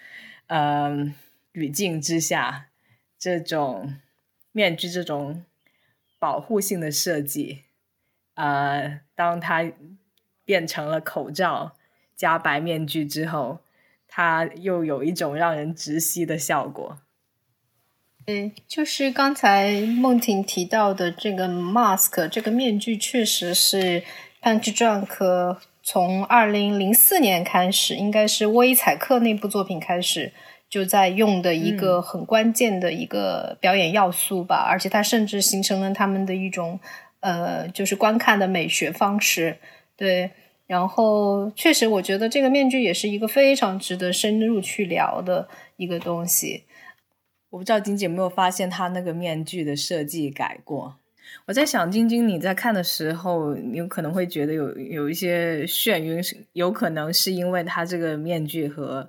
[0.49, 1.14] 嗯
[1.53, 2.69] 语境之下，
[3.19, 3.95] 这种
[4.53, 5.45] 面具这种
[6.19, 7.64] 保护性的设计，
[8.35, 9.73] 呃，当它
[10.45, 11.77] 变成了口罩
[12.14, 13.61] 加白面具之后，
[14.07, 16.99] 它又有一种让人窒息的效果。
[18.31, 24.05] 对，就是刚才梦婷提到的这个 mask 这个面具，确实是
[24.40, 30.33] Punch Drunk 从二零零四年开始，应该是沃伊采克那部作品开始
[30.69, 36.79] 就在用的一个很关键的一个表演要素吧，而且它甚至形成了他们的一种
[37.19, 39.57] 呃，就是观看的美学方式。
[39.97, 40.31] 对，
[40.69, 46.62] 然后确实，我觉得这个面具也是一个非常值得深入去聊的一个东西。
[47.51, 50.97] 我不知道晶晶有没有发现他那个面具的设计改过。
[51.47, 56.21] 我在想，晶晶你在看的时候，你可能会觉得有有一些眩晕，
[56.53, 59.09] 有可能是因为他这个面具和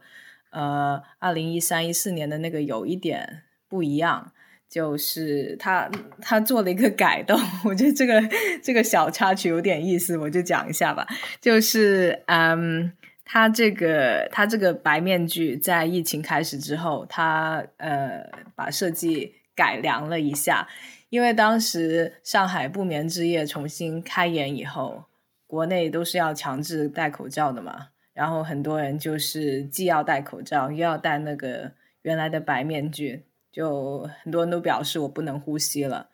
[0.52, 4.32] 呃二零一三一四年的那个有一点不一样，
[4.70, 5.90] 就是他
[6.22, 7.40] 他做了一个改动。
[7.66, 8.22] 我觉得这个
[8.62, 11.08] 这个小插曲有点意思，我就讲一下吧。
[11.40, 12.92] 就是嗯。
[13.34, 20.68] 他这个，他这个白面具在疫情开始之后，他呃把设计改良了一下，
[21.08, 25.06] 因为当时上海不眠之夜重新开演以后，
[25.48, 36.10] 国内都是要强制戴口罩的嘛，然后很多人就是既要戴口罩，又要戴那个原来的白面具，就很多人都表示我不能呼吸了。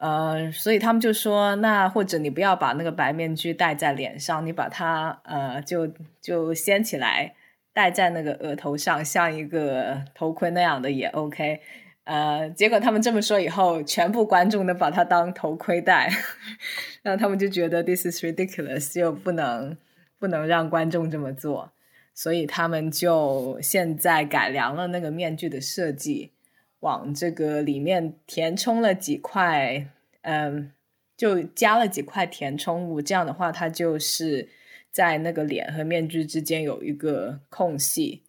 [0.00, 5.86] 呃，所以他们就说，那或者你不要把那个白面具戴在脸上，你把它呃就
[6.22, 7.34] 就掀起来
[7.74, 11.60] 戴在那个额头上，像一个头盔那样的也 OK。
[12.04, 16.10] 呃，结果他们这么说以后，全部观众都把它当头盔戴，
[17.02, 19.76] 然后他们就觉得 this is ridiculous，就不能
[20.18, 21.72] 不能让观众这么做，
[22.14, 26.32] 所以他们就现在改良了那个面具的设计。
[26.80, 29.86] 往这个里面填充了几块，
[30.22, 30.72] 嗯，
[31.16, 34.48] 就加了几块填充物，这样的话，它就是
[34.90, 38.22] 在那个脸和面具之间有一个空隙，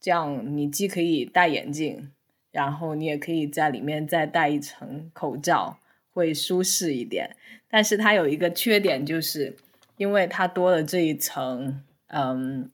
[0.00, 2.10] 这样你既可以戴眼镜，
[2.50, 5.78] 然后你也可以在里面再戴一层口罩，
[6.12, 7.36] 会舒适一点。
[7.68, 9.54] 但是它有一个缺点，就是
[9.98, 12.70] 因为它多了这一层，嗯，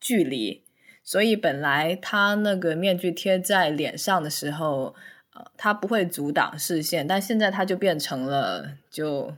[0.00, 0.62] 距离。
[1.06, 4.92] 所以本来他那个面具贴在脸上的时候，
[5.34, 9.36] 呃，它不会阻挡视线，但现在它就变成了，就，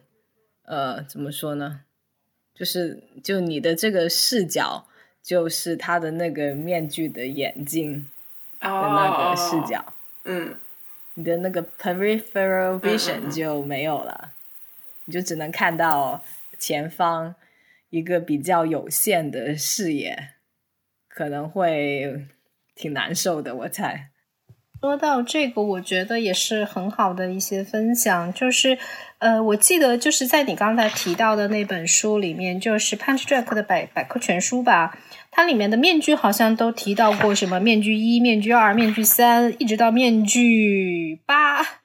[0.62, 1.82] 呃，怎么说呢？
[2.54, 4.86] 就是就你的这个视角，
[5.22, 8.08] 就是他的那个面具的眼睛
[8.60, 9.92] 的那个视角，
[10.24, 10.54] 嗯，
[11.14, 14.32] 你的那个 peripheral vision 就没有了，
[15.04, 16.24] 你就只能看到
[16.58, 17.34] 前方
[17.90, 20.30] 一个比较有限的视野。
[21.18, 22.26] 可能会
[22.76, 24.10] 挺难受的，我猜。
[24.80, 28.32] 说到这个，我觉得也是很好的一些分享。
[28.32, 28.78] 就是，
[29.18, 34.96] 呃，我记得就是在你刚才提到的那本书里面，就是《Punch Drunk》的百百科全书吧，
[35.32, 41.77] 它里面的面具好像都提到过什么面具一、面具二、面具三，一直到面具八。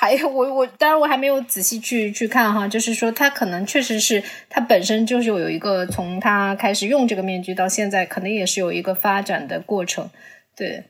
[0.00, 10.08] 还有我我当然我还没有仔细去去看哈，就是说他可能确实是他本身就是有一个从他开始用这个面具到现在，可能也是有一个发展的过程，
[10.56, 10.84] 对，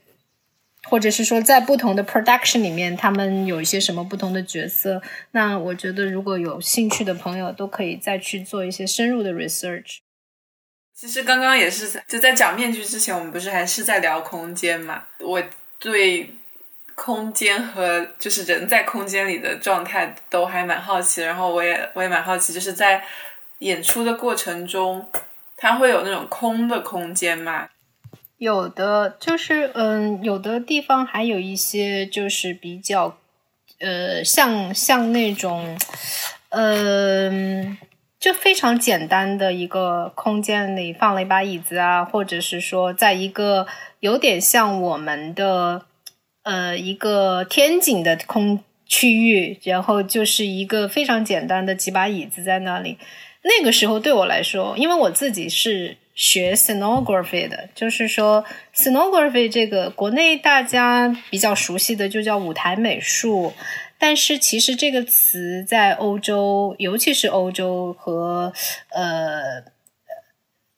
[0.84, 5.02] 或者是说在不同的 production 里面，他们有一些什么不同的角色。
[5.32, 9.96] 那我觉得如果有兴趣的朋友，都可以再去做一些深入的 research。
[10.94, 15.08] 其实刚刚也是就在讲面具之前，我们不是还是在聊空间嘛？
[15.18, 15.42] 我
[15.80, 16.30] 对。
[17.02, 23.02] 空间和就是人在空间里的状态都还蛮好奇，然后我也我也蛮好奇，就是在
[23.60, 25.08] 演出的过程中，
[25.56, 27.70] 它会有那种空的空间吗？
[28.36, 33.16] 有的，就是嗯，有的地方还有一些就是比较
[33.78, 35.78] 呃，像像那种
[36.50, 37.78] 嗯，
[38.18, 43.66] 就非常简单的一个空间里放了一把椅子啊，或者是说在一个
[44.00, 45.86] 有点像我们的。
[46.42, 52.96] 呃，一个天井的空区域，然后就是一个非常简单的几把椅子在那里。
[53.42, 63.52] 那个时候对我来说，因为我自己是学 scenography 的，就是说 scenography 这个国内大家比较熟悉的就叫舞台美术，
[63.98, 68.52] 但是其实这个词在欧洲，尤其是欧洲和
[68.90, 69.70] 呃。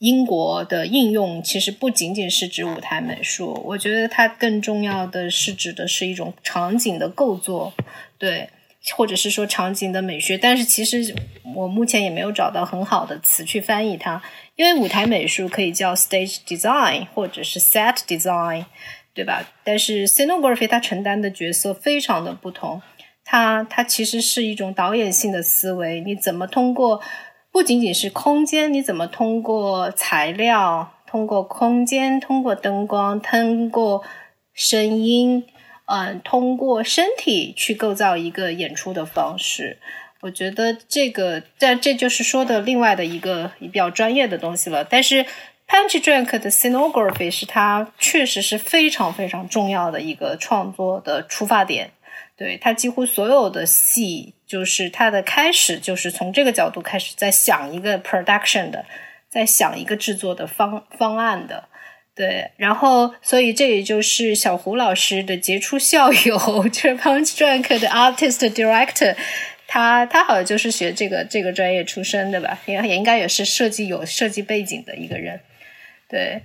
[0.03, 7.73] 英国的应用其实不仅仅是指舞台美术，我觉得它更重要的是指的是一种场景的构作。
[8.19, 8.51] 对，
[8.97, 11.15] 或者是说场景的美学，但是其实
[11.55, 14.21] 我目前也没有找到很好的词去翻译它，
[14.57, 18.65] 因为舞台美术可以叫 stage design 或者是 set design，
[19.15, 19.45] 对吧？
[19.63, 22.83] 但是 scenography 它承担的角色非常的不同，
[23.25, 27.01] 它它其实是一种导演性的思维，你怎么通过
[27.53, 30.95] 不仅仅是空间，你怎么通过材料？
[31.07, 34.03] 通过空间，通过灯光，通过
[34.55, 35.45] 声音，
[35.85, 39.79] 嗯，通过身体去构造一个演出的方式。
[40.23, 44.83] 我觉得这个，但这就是说的另外的一个比较专业的东西了。
[44.83, 45.27] 但是
[45.69, 51.91] ，Punch Drunk 的 Scenography 是它确实是非常非常重要的一个创作的出发点。
[52.43, 58.85] 对他几乎所有的戏，就是他的开始就是从这个角度开始在想一个 production 的。
[59.33, 61.67] 在想一个制作的方方案的，
[62.15, 66.37] 对，然后所以这也就是小胡老师的杰出校友，
[66.69, 69.17] 就是 Punch Drunk 的 Artist Director，
[69.67, 75.41] 他他好像就是学这个这个专业出身的吧，也也应该也是设计有设计背景的一个人，
[76.11, 76.43] 对，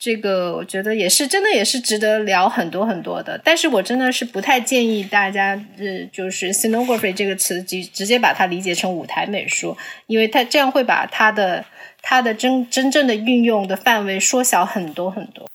[0.00, 9.76] 这个我觉得也是真的也是值得聊很多很多的，但是我真的是不太建议大家，呃，就是 Scenography 这个词直直接把它理解成舞台美术，
[10.08, 11.64] 因为它这样会把它的。
[12.02, 15.46] 它的真真正的运用的范围缩小很多很多。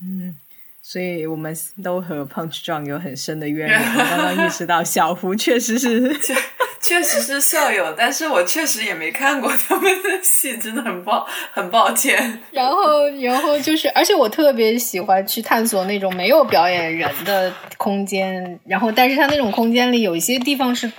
[0.00, 0.34] 嗯，
[0.80, 3.82] 所以我们都和 Punch Drunk 有很深的渊源。
[3.96, 6.16] 刚刚意识到小胡确实是
[6.86, 12.40] 确实是校友，但是我确实也没看过 他们的戏，真的很抱很抱歉。
[12.52, 18.60] 然后，然后就是，而且我特别喜欢去探索那种没有表演人的空间。
[18.64, 20.90] 然后，但是它那种空间里有一些地方是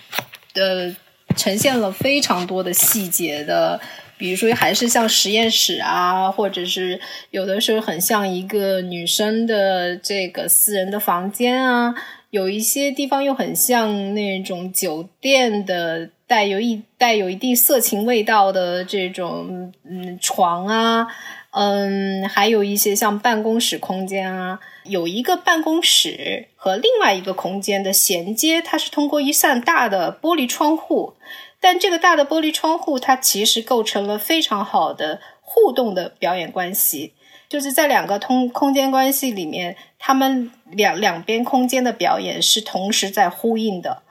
[0.56, 0.94] 呃
[1.38, 3.80] 呈现了非常多的细节的。
[4.20, 11.94] 比如说，还是像实验室啊，或者是有的时候很像一个女生的这个私人的房间啊，
[12.38, 21.08] 有一些地方又很像那种酒店的带有一带有一定色情味道的这种嗯床啊，
[21.50, 31.16] 嗯，还有一些像办公室空间啊，有一个办公室和另外一个空间的衔接，它是通过一扇大的玻璃窗户。
[31.60, 37.14] 但这个大的玻璃窗户，它其实构成了非常好的互动的表演关系，
[37.50, 44.04] 就是在两个通空间关系里面，他们两两边空间的表演是同时在呼应的。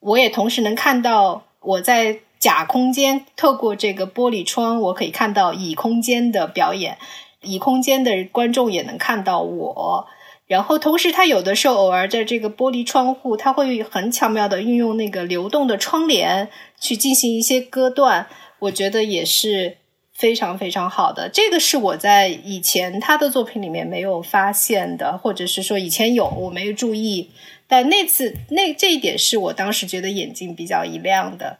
[0.00, 6.98] 我也同时能看到我在假空间透过这个玻璃窗，我可以看到乙空间的表演，
[7.40, 10.06] 乙空间的观众也能看到我。
[10.46, 18.26] 然后，同时，他有的时候偶尔在这个玻璃窗户，他会很巧妙的运用那个流动的窗帘去进行一些割断，
[18.58, 19.78] 我觉得也是
[20.14, 21.28] 非常非常好的。
[21.28, 27.30] 这个是我在以前他的作品里面没有发现的，或者是说以前有我没有注意，
[27.66, 31.58] 但那次那这一点是我当时觉得眼睛比较一亮的。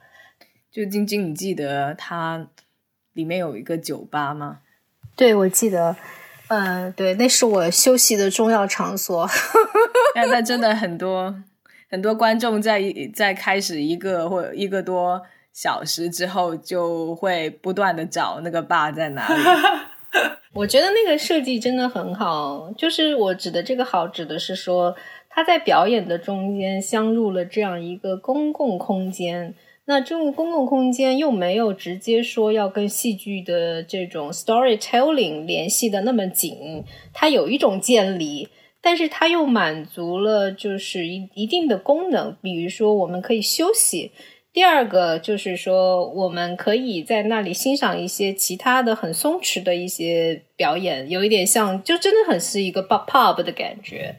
[0.71, 2.49] 就晶晶，你记得它
[3.13, 4.59] 里面有一个酒吧吗？
[5.15, 5.97] 对，我记得。
[6.49, 9.29] 嗯，对，那是我休息的重要场所。
[10.15, 11.43] 但但真的很多
[11.89, 12.83] 很多观众在
[13.15, 15.23] 在开始一个或一个多
[15.55, 19.43] 小时之后，就会不断的找那个爸在哪里。
[20.53, 24.95] 我觉得那个设计真的很好，就是我指的这个好，指的是说
[25.31, 29.55] 他在表演的中间镶入了这样一个公共空间。
[29.87, 38.49] 那这种公共空间又没有直接说要跟戏剧的这种 storytelling 联系的那么紧，它有一种建立，
[38.81, 44.11] 但是它又满足了就是一一定的功能，比如说我们可以休息。
[44.55, 54.15] 第二个就是说，我们可以在那里欣赏一些其他的很松弛的一些表演，有一点像，就真的很是一个 pub 的感觉。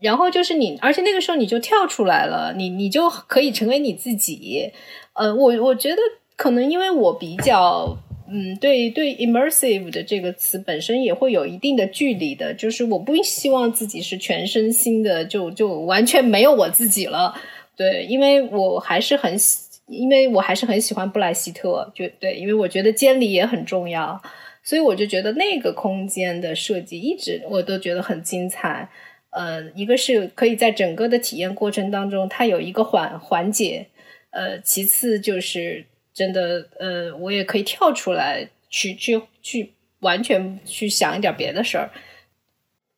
[0.00, 4.72] 然后就是你，而且那个时候你就跳出来了，你你就可以成为你自己。
[5.12, 5.98] 呃，我我觉得
[6.34, 7.96] 可能因为我比较，
[8.28, 17.32] 嗯，对对，immersive 的这个词本身也会有一定的距离的，就是我不希望自己是全身心的，就就完全没有我自己了。
[17.76, 24.20] 对，因为我还是很喜，因为我还是很喜欢布莱希特，就对，因为我觉得监理也很重要，
[24.62, 28.88] 所以我就觉得那个空间的设计一直我都觉得很精彩。
[29.30, 33.88] 呃，一个是可以在整个的体验过程当中，它有一个缓缓解。
[34.30, 41.90] 呃，其次就是真的，呃，我也可以跳出来去去去完全去想一点别的事儿。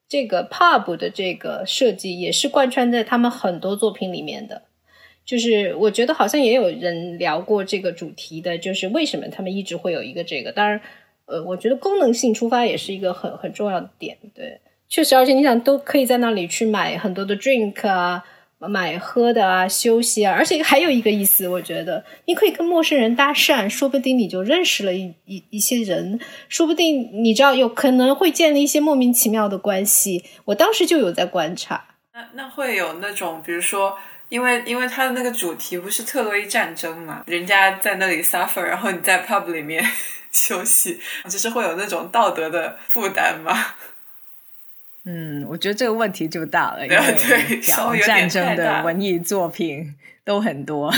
[0.08, 4.62] 这个 pub 的这个设计也是贯穿在他们很多作品里面的。
[5.26, 10.52] 就是我觉得好像也有人聊过这个主题的，就是为什么他们一直会有一个这个。
[10.52, 10.80] 当然，
[11.26, 14.60] 呃，我觉得功能性出发也是一个很很重要的点，对。
[14.88, 18.22] 确实，而且你想都可以在那里去买很多的 drink 啊，
[18.60, 30.24] 买喝的啊，休息啊，而且还有一个意思，我觉得你可以跟陌生人搭讪，说不定你就认识了一一一些人，说不定你知道有可能会建立一些莫名其妙的关系。
[30.44, 31.84] 我当时就有在观察。
[32.14, 33.98] 那那会有那种，比如说，
[34.28, 39.84] 因为因为它的那个主题不是特洛伊战争嘛，人家在那里 suffer，然后你在 pub 里面
[40.32, 43.56] 休息，就是会有那种道德的负担吗？
[45.04, 50.92] 嗯，我觉得这个问题就大了， 因为对讲战争的文艺作品都很多，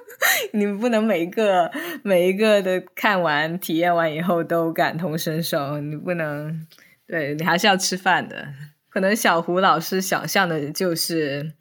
[0.52, 1.70] 你不能每一个
[2.02, 6.66] 每一个的看完体验完以后都感同身受，你不能，
[7.06, 8.48] 对你还是要吃饭的。
[8.88, 11.52] 可能小胡老师想象的就是，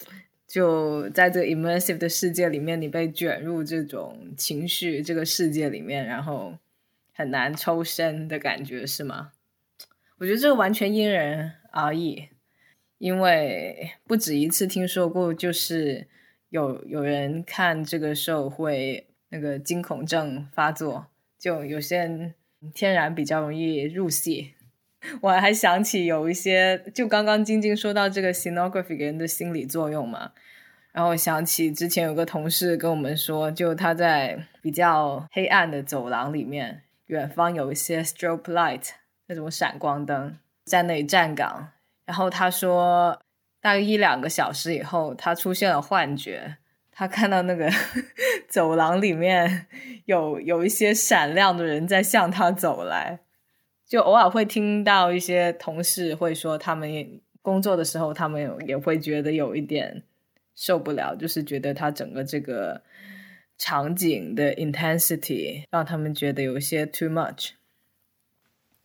[0.49, 6.57] 就在这个 immersive 的世界里面，你被卷入这种情绪这个世界里面，然后
[7.13, 9.31] 很难抽身的感觉，是吗？
[10.17, 12.29] 我觉得这个完全因人而异，
[12.97, 16.07] 因为不止一次听说过，就是
[16.49, 21.05] 有有人看这个时候会那个惊恐症发作，
[21.37, 22.33] 就有些人
[22.73, 24.55] 天然比较容易入戏。
[25.21, 30.31] 我还想起有一些，就刚刚晶晶说到这个 scenography 给人的心理作用嘛，
[30.91, 38.89] 然后我想起之前有个同事跟我们说，就他在比较黑暗的走廊里面，远方有一些 strobe light。
[39.31, 41.69] 那种闪光灯在那里站岗，
[42.07, 43.21] 然后他说，
[43.61, 46.57] 大概一两个小时以后，他出现了幻觉，
[46.91, 47.69] 他看到那个
[48.49, 49.67] 走廊里面
[50.05, 53.19] 有有一些闪亮的人在向他走来，
[53.89, 60.03] 就偶尔会听到一些同事会说，他们工作的时候，他们也会觉得有一点
[60.55, 62.83] 受不了，就是觉得他整个这个
[63.57, 67.49] 场景的 intensity 让他们觉得有些 too much。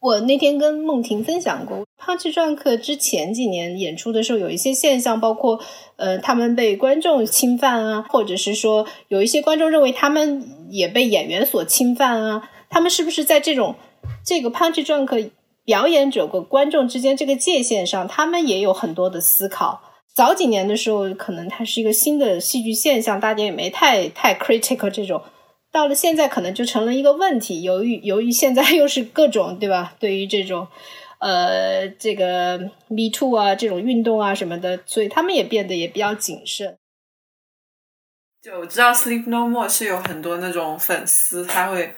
[0.01, 5.61] 我那天跟梦婷分享过，帕奇传克之前几年演出的时候，有一些现象，包括
[5.97, 13.77] 呃，他们被观众侵犯啊，或者是说有一些观众认为他们也被演员所侵犯啊，他们是不是在这种
[14.25, 15.31] 这个 Punch Drunk
[15.65, 19.83] 表演者和观众之间这个界限上，他们也有很多的思考。
[20.15, 25.23] 早几年的时候，可能它是一个新的戏剧现象，大家也没太太 critical 这种。
[25.73, 27.63] 到了现在，可能就成了一个问题。
[27.63, 29.97] 由于由于现在又是各种对吧？
[29.99, 30.69] 对于这种，
[31.19, 36.79] 呃，这个 Me Too 啊，这种运动啊什么的，所以他们也变得也比较谨慎。
[38.41, 41.93] 就我知道 Sleep No More 是有很多那种粉丝，他会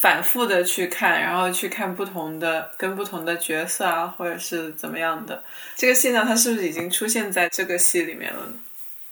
[0.00, 5.42] 反复的去看，然后去看不同的跟不同的角色啊，或者是怎么样的。
[5.74, 8.52] 这个现象，它是不是已经出现在这个戏里面了？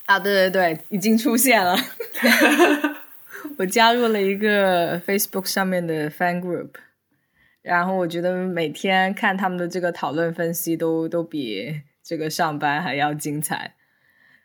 [0.04, 1.76] 啊，对对对，已经出现了。
[3.58, 6.70] 我加入了一个 Facebook 上面的 fan group，
[7.62, 13.74] 然后我觉得每天看他们的这个讨论分析都都比这个上班还要精彩，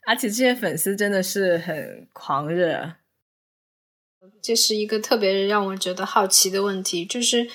[0.07, 2.93] 而且这些粉丝真的是很狂热。
[4.41, 7.47] 这是一个特别让我觉得好奇的问题，就是，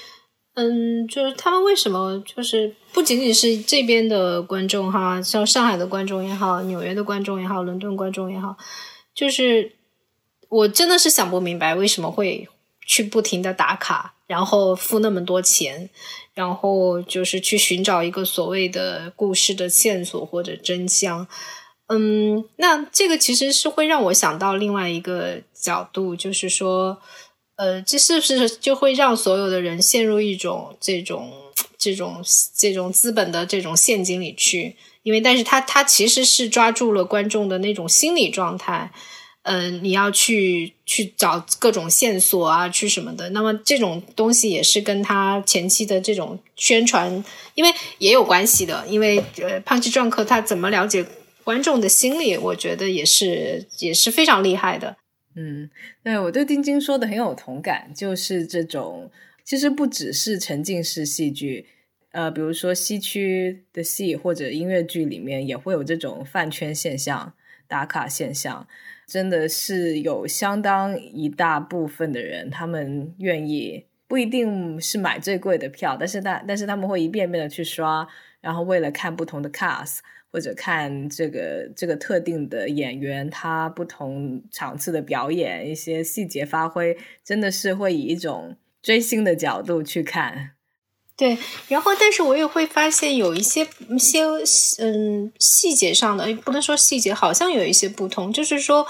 [0.54, 8.56] 嗯，就是他们为什么就是不仅仅是这边的观众哈，像上海的观众也好，纽约的观众也好，伦敦观众也好，
[9.14, 9.72] 就是。
[10.48, 12.48] 我真的是想不明白为什么会
[12.86, 15.90] 去不停的打卡，然后付那么多钱，
[16.34, 21.26] 然后就是去寻找一个所谓的故事的线索或者真相。
[21.88, 26.98] 嗯，那这个其实是会让我想到另外一个角度，就是说，
[27.56, 31.32] 呃，这是不是就会让所有的人陷入一种这种
[31.78, 32.22] 这种
[32.56, 34.76] 这种资本的这种陷阱里去？
[35.04, 38.90] 因为，但是他他其实是抓住了观众的那种心理状态。
[39.48, 43.30] 嗯，你要去去找各种线索啊，去什么的。
[43.30, 47.24] 那么这种东西也是跟他前期的这种宣传，
[47.54, 48.84] 因为也有关系的。
[48.88, 51.06] 因为呃，胖奇壮克他怎么了解
[51.46, 54.96] 观众的心理，我觉得也是也是非常厉害的。
[55.36, 55.70] 嗯，
[56.02, 59.08] 对我对丁晶说的很有同感，就是这种
[59.44, 61.68] 其实不只是沉浸式戏剧，
[62.10, 67.32] 呃，比如说西区的戏或者音乐剧里面也会有这种饭圈现象、
[67.68, 68.66] 打卡现象。
[69.06, 78.08] 真的是有相当一大部分的人，他们愿意不一定是买最贵的票，但是但但是他们会一遍遍的去刷，
[78.40, 79.98] 然后为了看不同的 cast
[80.36, 90.50] 或者看这个这个特定的演员他不同场次的表演，一些细节发挥，真的是会以一种追星的角度去看。
[91.16, 94.20] 对，然后但是我也会发现有一些一些
[94.78, 98.30] 嗯细节上的，不能说细节，好像有一些不同。
[98.30, 98.86] 就是说，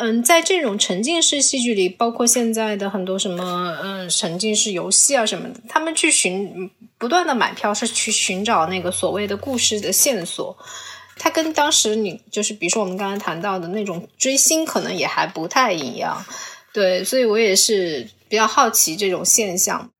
[0.00, 10.56] 嗯，在这种沉浸式戏剧里，包括现在的很多什么嗯沉浸式游戏啊什么的，他们去寻不断的买票是去寻找那个所谓的故事的线索。
[11.16, 16.24] 它跟当时你就是比如说我们刚才谈到的那种追星，可能也还不太一样。
[16.72, 19.90] 对，所以我也是比较好奇这种现象。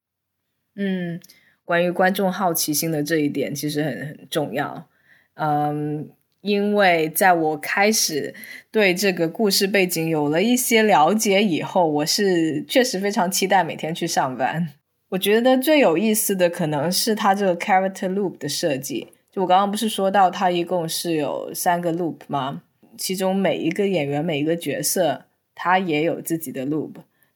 [0.77, 1.21] 嗯，
[1.65, 4.87] 关于观众好奇心的这一点其实很很重要。
[5.35, 6.09] 嗯，
[6.41, 8.35] 因为在我开始
[8.71, 14.69] 对这个故事背景有了一些了解以后，我是确实非常期待每天去上班。
[15.11, 19.09] 我觉得最有意思的可能是它这个 character loop 的设计。
[19.31, 22.63] 就我刚刚不是说到它一共是有三个 loop 吗？
[22.97, 25.25] 其中每一个演员、每一个角色，
[25.55, 26.95] 他也有自己的 loop。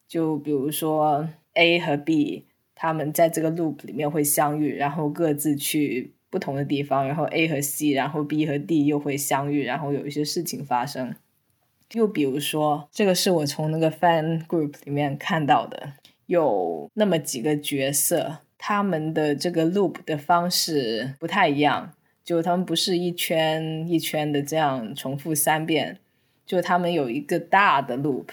[0.08, 11.14] 就比如说 A 和 B，他们在这个 loop 里面会相遇，然后各自去不同的地方，然后 A 和 C，然后 B 和 D 又会相遇，然后有一些事情发生。
[11.92, 15.92] 又比如说，这个是我从那个 fan group 里面看到的。
[16.24, 21.92] 有那么几个角色，他们的这个 loop 的方式不太一样，
[22.24, 25.98] 就他们不是一圈一圈的这样重复三遍，
[26.46, 28.28] 就他们有一个大的 loop，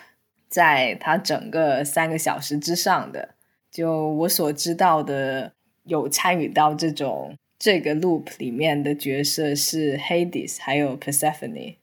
[0.47, 3.35] 在它整个三个小时之上的。
[3.69, 5.51] 就我所知道的，
[5.83, 11.75] 有参与到这种这个 loop 里面的角色是 Hades 还有 Persephone，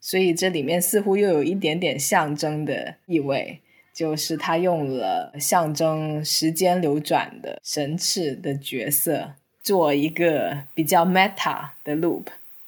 [0.00, 3.60] 所以这里面似乎又有一点点象征的意味。
[3.92, 12.22] 就是他用了象征时间流转的神翅的角色做一个比较 meta 的 loop，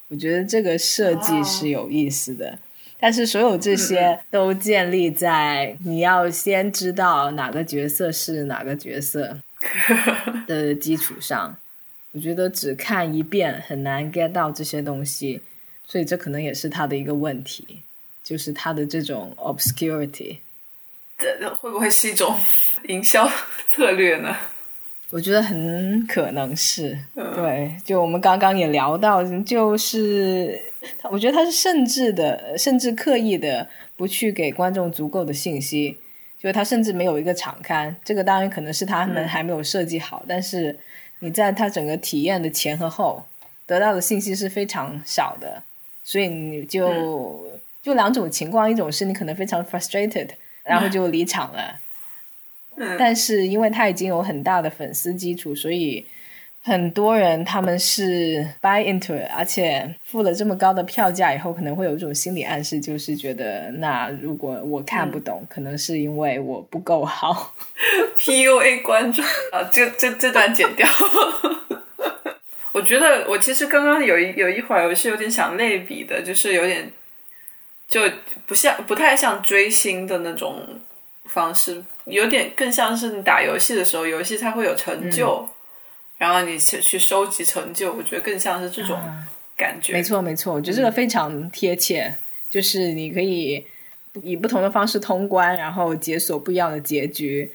[0.09, 2.59] 我觉得这个设计是有意思的。
[2.98, 9.38] 但是所有这些都建立在你要先知道哪个角色是哪个角色
[10.46, 11.57] 的基础上。
[12.12, 15.40] 我觉得只看一遍很难 get 到这些东西，
[15.86, 17.82] 所以这可能也是他的一个问题，
[18.22, 20.38] 就是他的这种 obscurity。
[21.18, 22.38] 这会不会是一种
[22.84, 23.30] 营销
[23.68, 24.36] 策略呢？
[25.10, 27.76] 我觉得很可能是对。
[27.84, 30.58] 就我们刚刚也聊到，就是
[31.10, 35.98] 我觉得他是甚至的，甚至刻意的不去给观众足够的信息，
[36.38, 37.94] 就是他甚至没有一个场刊。
[38.02, 40.78] 这个当然可能是他们还没有设计好，但是
[41.22, 43.24] 你在他整个体验的前和后
[43.64, 45.62] 得到的信息是非常少的，
[46.04, 47.46] 所以你就
[47.82, 50.28] 就两种情况，一种是你可能非常 frustrated。
[50.64, 51.80] 然后就离场了，
[52.96, 56.06] 但是因为他已经有很大的粉丝基础，所以
[56.64, 67.54] 很多人他们是 buy into it，而且付了这么高的票价以后，可能会有一种心理暗示，就是觉得那如果我看不懂，可能是因为我不够好。
[68.18, 70.86] PUA 观众啊，这这这段剪掉。
[72.72, 76.90] 我觉得我其实刚刚有一有一会儿我是有点想类比的，就是有点。
[77.88, 78.00] 就
[78.46, 80.62] 不像不太像追星的那种
[81.26, 85.46] 方式，有点更像是你打游戏的时候，游戏它会有成就，
[86.22, 88.96] 然后你去去收集成就，我觉得更像是这种
[89.56, 89.92] 感觉。
[89.92, 92.14] 没错，没错，我觉得这个非常贴切，
[92.48, 93.66] 就是你可以
[94.22, 97.50] 以不同的方式通关，然后解锁不一样的结局。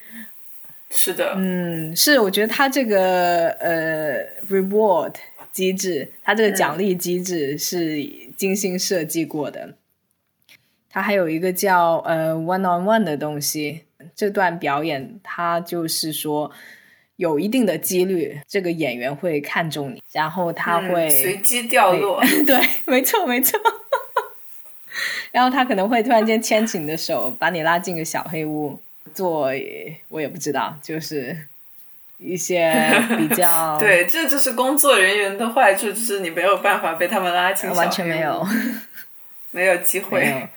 [0.90, 5.14] 是的，嗯，是，我觉得它这个呃 reward
[5.54, 8.04] 机制，它这个奖励机制是
[8.36, 9.76] 精心设计过的。
[10.90, 16.52] 它还有一个叫呃 one on one 的东西，这段表演它就是说
[17.18, 23.60] 有一定的几率，这个演员会看中你，然后他会随机掉落， 对，没错没错，
[25.32, 28.80] 然后他可能会突然间牵起你的手，把你拉进个小黑屋，
[29.14, 29.52] 做
[30.10, 31.36] 我也不知道，就是
[32.18, 32.72] 一些
[33.18, 38.48] 比较 对，这就是工作人员的坏处，就是你没有办法被他们拉进，完全没有，
[39.52, 40.48] 没有机会。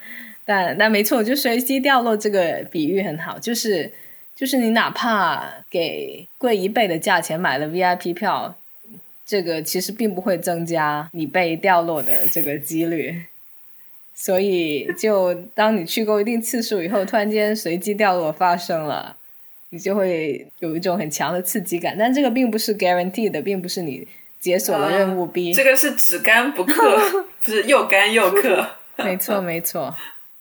[0.44, 3.92] 但但没错，就随机掉落这个比喻很好，就是
[4.40, 8.56] 就是你哪怕给贵一倍的价钱买了 VIP 票，
[9.26, 13.24] 这个其实并不会增加你被掉落的这个几率。
[14.14, 19.14] 所以，就当你去过一定次数以后，突然间随机掉落发生了，
[19.68, 21.94] 你就会有一种很强的刺激感。
[21.98, 24.08] 但这个并不是 guarantee 的，并不是你
[24.40, 25.52] 解锁了任务 B。
[25.52, 28.66] 这个是只干不氪， 不是又干又氪。
[28.96, 29.94] 没错，没错。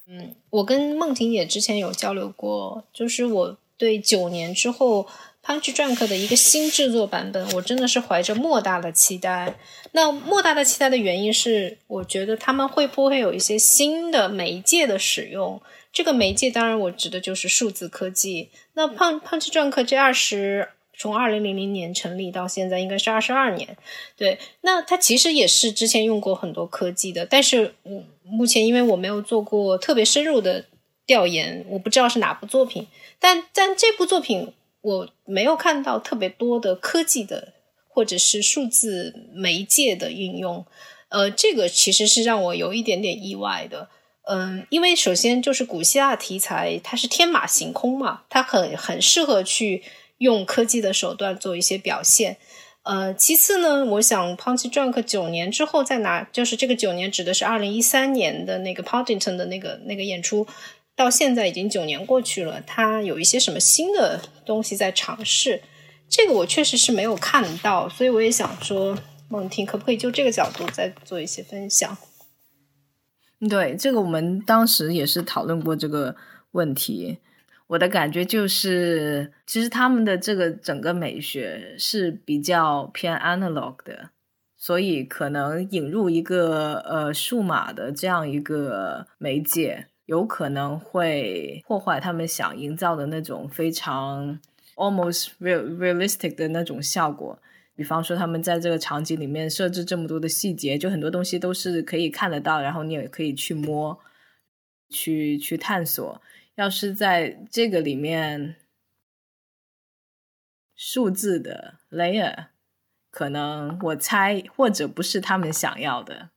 [0.08, 5.08] 嗯，我跟梦婷也之前有交流过，就是我对九年之后
[5.44, 9.56] Punch Drunk 的一个新制作版本，我真的是怀着莫大的期待。
[9.94, 15.60] 那莫大的期待的原因是，我觉得他们会不会有一些新的媒介的使用？
[15.92, 18.50] 这个媒介当然我指的就是数字科技。
[18.74, 23.76] 那 Punch Punch Drunk 这二十从二零零零年成立到现在，应该是二十二年。
[24.16, 28.04] 对，那它其实也是之前用过很多科技的，但是我。
[28.32, 30.64] 目前因为我没有做过特别深入的
[31.08, 32.86] 调研，我不知道是哪部作品。
[33.20, 37.54] 但但这部作品我没有看到特别多的科技的
[37.88, 40.66] 或者是数字媒介的运用。
[41.10, 43.90] 呃，这个其实是让我有一点点意外的。
[44.28, 49.84] 嗯，因为首先就是古希腊题材，它是天马行空嘛，它很很适合去
[50.20, 52.38] 用科技的手段做一些表现。
[52.84, 60.46] 呃，其次呢，我想 Ponty Drunk 九年之后再拿，就是这个九年指的是二零一三年的那个 p o d d i n t o n 的那个那个演出，
[61.00, 65.62] 到现在已经九年过去了，他有一些什么新的东西在尝试，
[66.10, 68.98] 这个我确实是没有看到，所以我也想说，
[69.30, 71.98] 梦婷可不可以就这个角度再做一些分享？
[73.50, 76.18] 对，这个我们当时也是讨论过这个
[76.52, 77.20] 问题。
[77.68, 84.10] 我的感觉就是，其实他们的这个整个美学是比较偏 analog 的，
[84.58, 94.40] 所以可能引入一个呃数码的这样一个媒介，有可能会破坏他们想营造的那种非常
[94.76, 97.40] almost real realistic 的那种效果。
[97.76, 104.00] 比方说，他们在这个场景里面设置这么多的细节，就很多东西都是可以看得到，然后你也可以去摸、
[104.90, 106.20] 去去探索。
[106.56, 108.56] 要是在这个里面，
[110.76, 112.48] 数字的 layer，
[113.12, 116.32] 可能我猜或者不是他们想要的。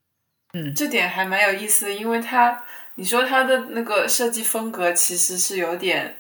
[0.52, 2.62] 嗯，这点还蛮有意思，因为他
[2.94, 6.16] 你说他的那个设计风格其实是有点。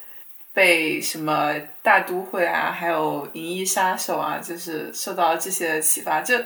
[0.54, 6.20] 被什么大都会啊，还有银翼杀手啊，就是受到这些的启发。
[6.20, 6.36] 就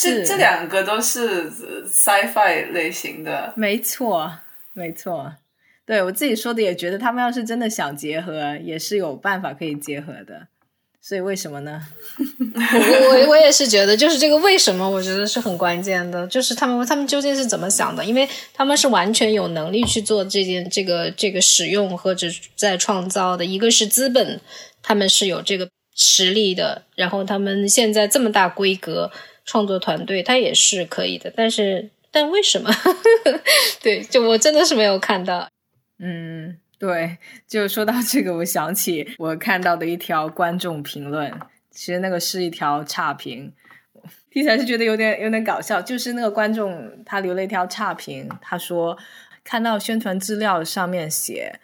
[0.00, 4.30] 这这两个都是 sci-fi 类型的，没错，
[4.72, 5.34] 没错。
[5.84, 10.46] 对我自己说的也觉得，他们要是真的想结合，也是有办法可以结合的。
[11.06, 11.80] 所以为什么呢？
[12.18, 16.26] 我我我也是觉得，就是这个为什么，我觉得是很关键的。
[16.26, 18.04] 就是他们他们究竟是怎么想的？
[18.04, 22.26] 因为他们是完全有能力去做这件这个这个使用或者
[22.56, 23.44] 在创造的。
[23.44, 24.40] 一个是资本，
[24.82, 26.82] 他们是有这个实力的。
[26.96, 29.12] 然后他们现在这么大规格
[29.44, 31.32] 创作团队，他也是可以的。
[31.36, 32.68] 但是但为什么？
[33.80, 35.48] 对，就我真的是没有看到。
[36.00, 36.56] 嗯。
[36.78, 37.16] 对，
[37.46, 41.32] 就说到这个，我想起我看到的一条观众评论，
[41.70, 43.50] 其实那个是一条差评，
[44.30, 45.80] 听起来是觉得有点有点搞笑。
[45.80, 48.98] 就是那个观众他留了一条差评，他说
[49.42, 51.58] 看到宣传资料上面写，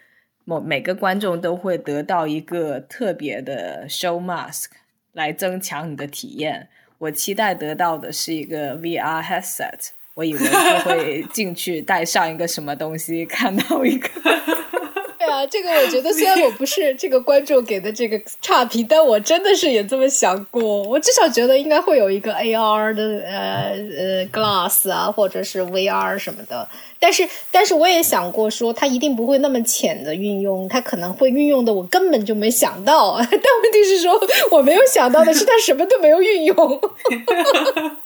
[0.44, 4.68] 某每个观众都会得到一个特别的 show mask
[5.12, 6.70] 来增强你的体验。
[6.96, 10.40] 我期待得到的是一个 VR headset，我以为
[10.84, 14.08] 会 进去带上一个什么东西，看到一个。
[15.24, 20.82] 对啊，这个我觉得虽然我不是这个观众给的这个差评，但我真的是也这么想过。
[20.82, 26.68] 我至少觉得应该会有一个 AR 的呃呃 glass 啊，或者是 VR 什么的。
[26.98, 33.16] 但是，但是我也想过说，它一定不会那么浅的运用，它可能会运用的我根本就没想到。
[33.22, 34.20] 但问题是说，
[34.50, 36.56] 我没有想到的是，它什么都没有运用。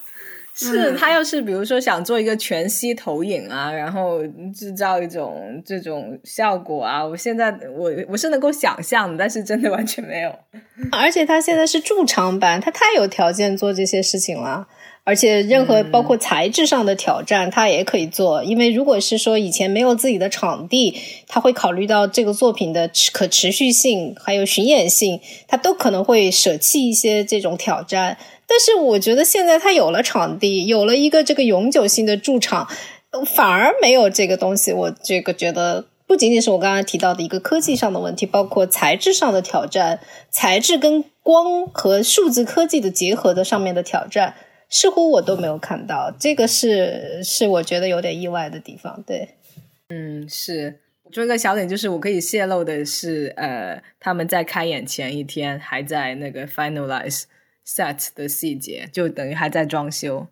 [0.56, 4.20] 是他要是比如说想做一个全息投影啊，然后
[4.54, 10.34] 制造一种这种效果啊，我现在我我是能够想象的，但是真的完全没有。
[10.90, 14.66] 而且他现在是驻场版，他太有条件做这些事情了。
[15.06, 18.42] 而且任何包括材质上的挑战，他也可以做。
[18.42, 20.96] 因为如果是说以前没有自己的场地，
[21.28, 28.18] 他会考虑到这个作品的可持续性，还有巡演性，他都可能会舍弃一些这种挑战。
[28.48, 32.66] 但是我觉得现在他有了场地，有了一个这个永久性的驻场，
[33.36, 34.72] 反而没有这个东西。
[34.72, 40.00] 我这个觉得不仅仅是我刚刚提到的一个科技上的问题，包括材质上的挑战，
[40.32, 44.34] 材质跟光和数字科技的结合的上面的挑战。
[44.68, 49.02] 似乎我都没有看到，这个是是我觉得有点意外的地方。
[49.06, 49.36] 对，
[49.88, 50.80] 嗯，是。
[51.12, 57.22] 做一个小点，就是我可以泄露的是，呃，他们在开演前一天还在那个 finalize
[57.64, 60.26] set 的细节，就等于还在装修。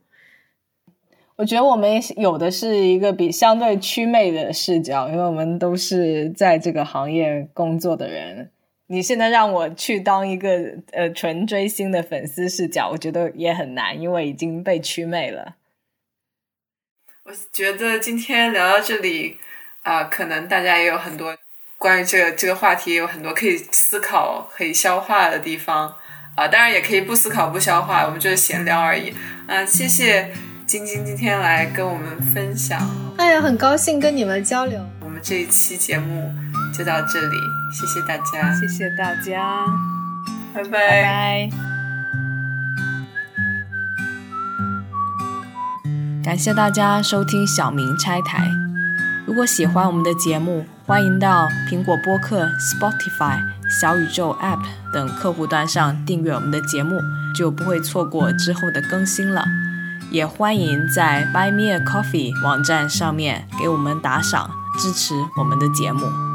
[1.37, 8.51] 我觉得我们有的是一个比相对祛魅的视角，因为我们都是在这个行业工作的人。
[8.89, 15.57] 你现在让我去当一个呃纯追星的粉丝视角，我觉得也很难，因为已经被祛魅了。
[17.25, 19.39] 我觉得今天聊到这里
[19.83, 21.35] 啊，可能大家也有很多
[21.79, 25.97] 关于这个这个话题，有很多可以思考、可以消化的地方
[26.37, 26.47] 啊。
[26.47, 29.15] 当然也可以不思考、不消化，我们就是闲聊而已。
[29.47, 30.31] 嗯，谢谢
[30.67, 32.79] 晶晶今天来跟我们分享。
[33.17, 34.79] 哎呀，很高兴跟你们交流。
[35.01, 36.31] 我们这一期节目
[36.77, 37.37] 就到这里。
[37.71, 39.65] 谢谢大家，谢谢大家，
[40.55, 41.51] 拜拜拜拜。
[46.25, 48.51] 感谢大家收听小明拆台。
[49.27, 53.39] 如果喜欢我们的节目，欢迎到苹果播客、Spotify、
[53.81, 54.61] 小宇宙 App
[54.93, 57.01] 等客户端上订阅我们的节目，
[57.35, 59.45] 就不会错过之后的更新了。
[60.11, 66.34] 也欢迎在 Buy Me a Coffee 网站上面给我们打赏，支持我们的节目。